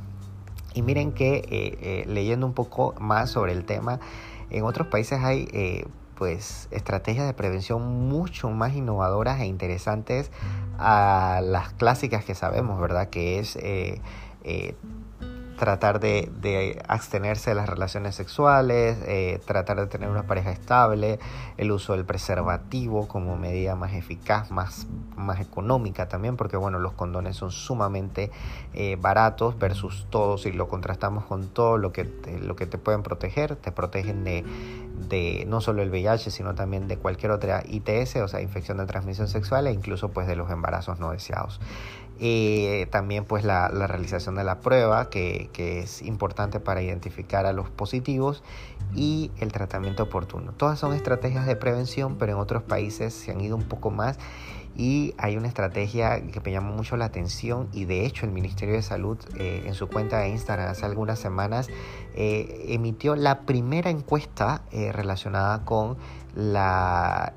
Y 0.74 0.82
miren 0.82 1.12
que 1.12 2.04
leyendo 2.08 2.46
un 2.46 2.54
poco 2.54 2.94
más 2.98 3.30
sobre 3.30 3.52
el 3.52 3.64
tema, 3.64 4.00
en 4.50 4.64
otros 4.64 4.88
países 4.88 5.20
hay 5.22 5.84
pues 6.20 6.68
estrategias 6.70 7.26
de 7.26 7.32
prevención 7.32 7.80
mucho 8.10 8.50
más 8.50 8.74
innovadoras 8.74 9.40
e 9.40 9.46
interesantes 9.46 10.30
a 10.78 11.40
las 11.42 11.72
clásicas 11.72 12.26
que 12.26 12.34
sabemos, 12.34 12.78
¿verdad? 12.78 13.08
Que 13.08 13.38
es 13.38 13.56
eh, 13.56 14.02
eh, 14.44 14.74
tratar 15.60 16.00
de, 16.00 16.82
abstenerse 16.88 17.50
de 17.50 17.54
las 17.54 17.68
relaciones 17.68 18.14
sexuales, 18.14 18.96
eh, 19.06 19.42
tratar 19.44 19.78
de 19.78 19.86
tener 19.88 20.08
una 20.08 20.22
pareja 20.22 20.52
estable, 20.52 21.18
el 21.58 21.70
uso 21.70 21.92
del 21.92 22.06
preservativo 22.06 23.06
como 23.06 23.36
medida 23.36 23.76
más 23.76 23.92
eficaz, 23.92 24.50
más, 24.50 24.86
más 25.16 25.38
económica 25.38 26.08
también, 26.08 26.38
porque 26.38 26.56
bueno, 26.56 26.78
los 26.78 26.94
condones 26.94 27.36
son 27.36 27.50
sumamente 27.50 28.30
eh, 28.72 28.96
baratos 28.98 29.58
versus 29.58 30.06
todo, 30.08 30.38
si 30.38 30.50
lo 30.50 30.66
contrastamos 30.66 31.26
con 31.26 31.48
todo 31.48 31.76
lo 31.76 31.92
que, 31.92 32.04
te, 32.04 32.38
lo 32.40 32.56
que 32.56 32.64
te 32.64 32.78
pueden 32.78 33.02
proteger, 33.02 33.54
te 33.56 33.70
protegen 33.70 34.24
de, 34.24 34.42
de 35.10 35.44
no 35.46 35.60
solo 35.60 35.82
el 35.82 35.90
VIH, 35.90 36.30
sino 36.30 36.54
también 36.54 36.88
de 36.88 36.96
cualquier 36.96 37.32
otra 37.32 37.62
ITS, 37.68 38.16
o 38.16 38.28
sea, 38.28 38.40
infección 38.40 38.78
de 38.78 38.86
transmisión 38.86 39.28
sexual 39.28 39.66
e 39.66 39.72
incluso 39.72 40.08
pues 40.08 40.26
de 40.26 40.36
los 40.36 40.50
embarazos 40.50 40.98
no 41.00 41.10
deseados. 41.10 41.60
Eh, 42.22 42.86
también 42.90 43.24
pues 43.24 43.44
la, 43.44 43.68
realización 43.68 44.34
de 44.34 44.44
la 44.44 44.60
prueba 44.60 45.08
que, 45.08 45.48
es 45.54 46.02
importante 46.02 46.60
para 46.60 46.82
identificar 46.82 47.46
a 47.46 47.54
los 47.54 47.70
positivos 47.70 48.42
y 48.94 49.30
el 49.38 49.52
tratamiento 49.52 50.02
oportuno. 50.02 50.52
Todas 50.52 50.78
son 50.78 50.92
estrategias 50.92 51.46
de 51.46 51.56
prevención, 51.56 52.16
pero 52.18 52.32
en 52.32 52.38
otros 52.38 52.62
países 52.62 53.14
se 53.14 53.30
han 53.30 53.40
ido 53.40 53.56
un 53.56 53.62
poco 53.62 53.90
más 53.90 54.18
y 54.76 55.14
hay 55.16 55.38
una 55.38 55.48
estrategia 55.48 56.20
que 56.20 56.40
me 56.40 56.52
llamó 56.52 56.74
mucho 56.74 56.98
la 56.98 57.06
atención 57.06 57.68
y 57.72 57.86
de 57.86 58.04
hecho 58.04 58.26
el 58.26 58.32
Ministerio 58.32 58.74
de 58.74 58.82
Salud 58.82 59.18
eh, 59.38 59.62
en 59.64 59.72
su 59.72 59.88
cuenta 59.88 60.18
de 60.18 60.28
Instagram 60.28 60.68
hace 60.68 60.84
algunas 60.84 61.18
semanas 61.18 61.68
eh, 62.14 62.66
emitió 62.68 63.16
la 63.16 63.40
primera 63.40 63.88
encuesta 63.88 64.62
relacionada 64.72 65.64
con 65.64 65.96
la 66.34 67.32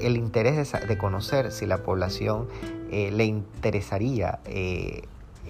el 0.00 0.16
interés 0.16 0.72
de, 0.72 0.98
conocer 0.98 1.52
si 1.52 1.66
la 1.66 1.78
población 1.78 2.48
eh, 2.90 3.10
le 3.12 3.24
interesaría 3.24 4.40
eh, 4.44 5.02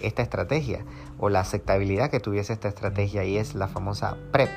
esta 0.03 0.23
estrategia 0.23 0.85
o 1.19 1.29
la 1.29 1.41
aceptabilidad 1.41 2.11
que 2.11 2.21
tuviese 2.21 2.53
esta 2.53 2.69
estrategia 2.69 3.25
y 3.25 3.37
es 3.37 3.55
la 3.55 3.69
famosa 3.69 4.17
PrEP 4.33 4.51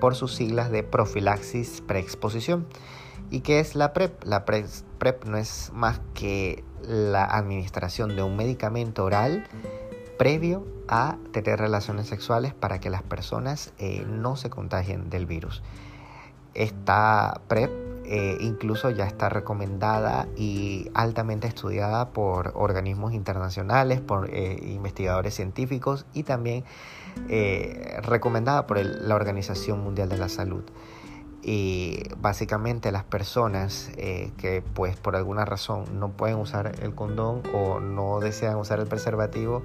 por 0.00 0.14
sus 0.14 0.34
siglas 0.34 0.70
de 0.70 0.82
profilaxis 0.82 1.82
preexposición. 1.86 2.66
¿Y 3.30 3.40
qué 3.40 3.60
es 3.60 3.74
la 3.74 3.92
PrEP? 3.92 4.24
La 4.24 4.44
PrEP 4.44 5.24
no 5.24 5.36
es 5.36 5.70
más 5.74 6.00
que 6.14 6.64
la 6.82 7.24
administración 7.24 8.14
de 8.14 8.22
un 8.22 8.36
medicamento 8.36 9.04
oral 9.04 9.46
previo 10.18 10.64
a 10.88 11.16
tener 11.32 11.58
relaciones 11.58 12.06
sexuales 12.06 12.54
para 12.54 12.78
que 12.78 12.90
las 12.90 13.02
personas 13.02 13.72
eh, 13.78 14.04
no 14.08 14.36
se 14.36 14.50
contagien 14.50 15.10
del 15.10 15.26
virus. 15.26 15.62
Esta 16.54 17.40
PrEP 17.48 17.70
eh, 18.08 18.38
incluso 18.40 18.90
ya 18.90 19.04
está 19.04 19.28
recomendada 19.28 20.28
y 20.36 20.88
altamente 20.94 21.48
estudiada 21.48 22.10
por 22.10 22.52
organismos 22.54 23.12
internacionales, 23.14 24.00
por 24.00 24.30
eh, 24.30 24.60
investigadores 24.62 25.34
científicos 25.34 26.06
y 26.14 26.22
también 26.22 26.62
eh, 27.28 27.98
recomendada 28.02 28.68
por 28.68 28.78
el, 28.78 29.08
la 29.08 29.16
Organización 29.16 29.82
Mundial 29.82 30.08
de 30.08 30.18
la 30.18 30.28
Salud. 30.28 30.62
Y 31.42 32.04
básicamente 32.20 32.92
las 32.92 33.02
personas 33.04 33.90
que 33.96 34.64
pues 34.74 34.96
por 34.96 35.14
alguna 35.14 35.44
razón 35.44 35.84
no 35.98 36.10
pueden 36.10 36.36
usar 36.36 36.72
el 36.82 36.94
condón 36.94 37.42
o 37.54 37.78
no 37.78 38.18
desean 38.20 38.56
usar 38.56 38.80
el 38.80 38.86
preservativo 38.86 39.62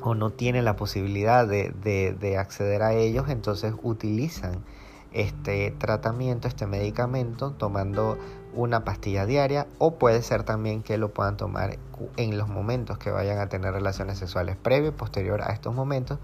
o 0.00 0.14
no 0.14 0.30
tienen 0.30 0.64
la 0.64 0.74
posibilidad 0.74 1.46
de, 1.46 1.72
de, 1.82 2.14
de 2.18 2.36
acceder 2.36 2.82
a 2.82 2.94
ellos, 2.94 3.28
entonces 3.28 3.74
utilizan 3.82 4.64
este 5.14 5.70
tratamiento, 5.70 6.48
este 6.48 6.66
medicamento, 6.66 7.52
tomando 7.52 8.18
una 8.52 8.84
pastilla 8.84 9.26
diaria 9.26 9.66
o 9.78 9.94
puede 9.94 10.22
ser 10.22 10.42
también 10.42 10.82
que 10.82 10.98
lo 10.98 11.12
puedan 11.14 11.36
tomar 11.36 11.78
en 12.16 12.36
los 12.36 12.48
momentos 12.48 12.98
que 12.98 13.10
vayan 13.10 13.38
a 13.38 13.48
tener 13.48 13.72
relaciones 13.72 14.18
sexuales 14.18 14.56
previo 14.56 14.90
y 14.90 14.92
posterior 14.92 15.42
a 15.42 15.52
estos 15.52 15.74
momentos 15.74 16.18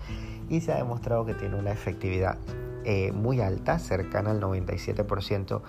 y 0.48 0.60
se 0.60 0.72
ha 0.72 0.76
demostrado 0.76 1.24
que 1.24 1.34
tiene 1.34 1.56
una 1.56 1.70
efectividad 1.70 2.36
eh, 2.84 3.12
muy 3.12 3.40
alta, 3.40 3.78
cercana 3.78 4.32
al 4.32 4.40
97% 4.40 5.60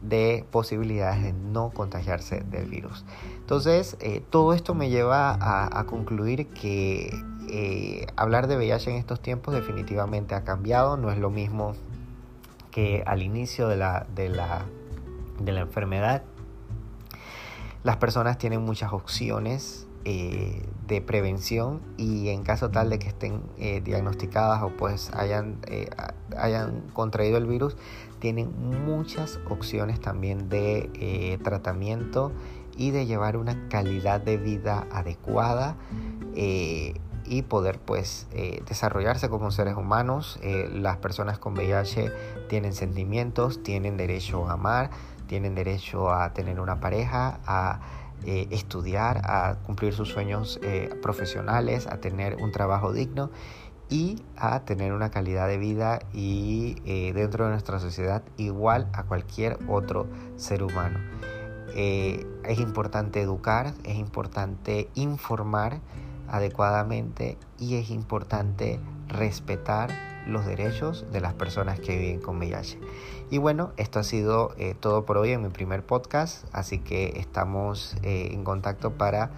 de 0.00 0.44
posibilidades 0.50 1.22
de 1.22 1.32
no 1.32 1.70
contagiarse 1.70 2.40
del 2.50 2.66
virus. 2.66 3.04
Entonces, 3.36 3.96
eh, 4.00 4.22
todo 4.30 4.54
esto 4.54 4.74
me 4.74 4.88
lleva 4.88 5.36
a, 5.40 5.84
concluir 5.86 6.46
que 6.48 7.10
eh, 7.48 8.06
hablar 8.16 8.46
de 8.46 8.56
VIH 8.56 8.90
en 8.90 8.96
estos 8.96 9.20
tiempos 9.20 9.54
definitivamente 9.54 10.34
ha 10.34 10.44
cambiado, 10.44 10.96
no 10.96 11.10
es 11.10 11.18
lo 11.18 11.30
mismo 11.30 11.74
que 12.70 13.02
al 13.06 13.22
inicio 13.22 13.68
de 13.68 13.76
la, 13.76 14.06
de 14.14 14.28
la, 14.28 14.64
de 15.40 15.52
la 15.52 15.60
enfermedad 15.60 16.22
las 17.82 17.96
personas 17.96 18.36
tienen 18.38 18.62
muchas 18.62 18.92
opciones 18.92 19.86
eh, 20.04 20.62
de 20.86 21.00
prevención 21.00 21.80
y 21.96 22.28
en 22.28 22.42
caso 22.42 22.70
tal 22.70 22.90
de 22.90 22.98
que 22.98 23.08
estén 23.08 23.42
eh, 23.58 23.80
diagnosticadas 23.80 24.62
o 24.62 24.70
pues 24.70 25.10
hayan, 25.14 25.58
eh, 25.66 25.88
hayan 26.36 26.82
contraído 26.92 27.38
el 27.38 27.46
virus, 27.46 27.76
tienen 28.18 28.50
muchas 28.86 29.40
opciones 29.48 30.00
también 30.00 30.48
de 30.48 31.38
tratamiento 31.44 32.32
y 32.76 32.90
de 32.90 33.06
llevar 33.06 33.36
una 33.36 33.68
calidad 33.68 34.20
de 34.20 34.36
vida 34.36 34.86
adecuada 34.90 35.76
y 37.30 37.42
poder 37.42 37.78
pues 37.78 38.26
eh, 38.32 38.60
desarrollarse 38.68 39.28
como 39.28 39.52
seres 39.52 39.76
humanos. 39.76 40.40
Eh, 40.42 40.68
las 40.74 40.96
personas 40.96 41.38
con 41.38 41.54
VIH 41.54 42.12
tienen 42.48 42.74
sentimientos, 42.74 43.62
tienen 43.62 43.96
derecho 43.96 44.48
a 44.48 44.54
amar, 44.54 44.90
tienen 45.28 45.54
derecho 45.54 46.12
a 46.12 46.34
tener 46.34 46.58
una 46.58 46.80
pareja, 46.80 47.38
a 47.46 47.80
eh, 48.26 48.48
estudiar, 48.50 49.22
a 49.24 49.58
cumplir 49.64 49.94
sus 49.94 50.08
sueños 50.08 50.58
profesionales, 51.00 51.86
a 51.86 51.98
tener 51.98 52.34
un 52.42 52.50
trabajo 52.50 52.92
digno 52.92 53.30
y 53.88 54.24
a 54.36 54.64
tener 54.64 54.92
una 54.92 55.12
calidad 55.12 55.46
de 55.46 55.56
vida 55.56 56.00
y 56.12 56.74
dentro 57.12 57.44
de 57.44 57.52
nuestra 57.52 57.78
sociedad 57.78 58.24
igual 58.38 58.88
a 58.92 59.04
cualquier 59.04 59.56
otro 59.68 60.08
ser 60.36 60.64
humano. 60.64 60.98
es 61.74 62.58
importante 62.58 63.20
educar, 63.22 63.72
es 63.84 63.96
importante 63.96 64.88
informar 64.94 65.80
adecuadamente 66.30 67.36
y 67.58 67.76
es 67.76 67.90
importante 67.90 68.80
respetar 69.08 69.90
los 70.26 70.46
derechos 70.46 71.06
de 71.12 71.20
las 71.20 71.34
personas 71.34 71.80
que 71.80 71.96
viven 71.96 72.20
con 72.20 72.38
VIH. 72.38 72.78
Y 73.30 73.38
bueno, 73.38 73.72
esto 73.76 73.98
ha 73.98 74.02
sido 74.04 74.54
eh, 74.56 74.74
todo 74.78 75.04
por 75.04 75.18
hoy 75.18 75.32
en 75.32 75.42
mi 75.42 75.48
primer 75.48 75.84
podcast, 75.84 76.44
así 76.52 76.78
que 76.78 77.18
estamos 77.18 77.96
eh, 78.02 78.30
en 78.32 78.44
contacto 78.44 78.92
para 78.92 79.30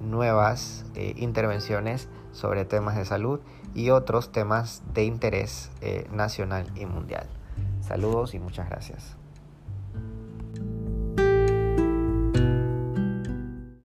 nuevas 0.00 0.84
eh, 0.94 1.14
intervenciones 1.16 2.08
sobre 2.32 2.64
temas 2.64 2.96
de 2.96 3.04
salud 3.04 3.40
y 3.74 3.90
otros 3.90 4.30
temas 4.30 4.82
de 4.92 5.04
interés 5.04 5.70
nacional 6.10 6.66
y 6.76 6.86
mundial. 6.86 7.26
Saludos 7.80 8.34
y 8.34 8.38
muchas 8.38 8.68
gracias. 8.68 9.25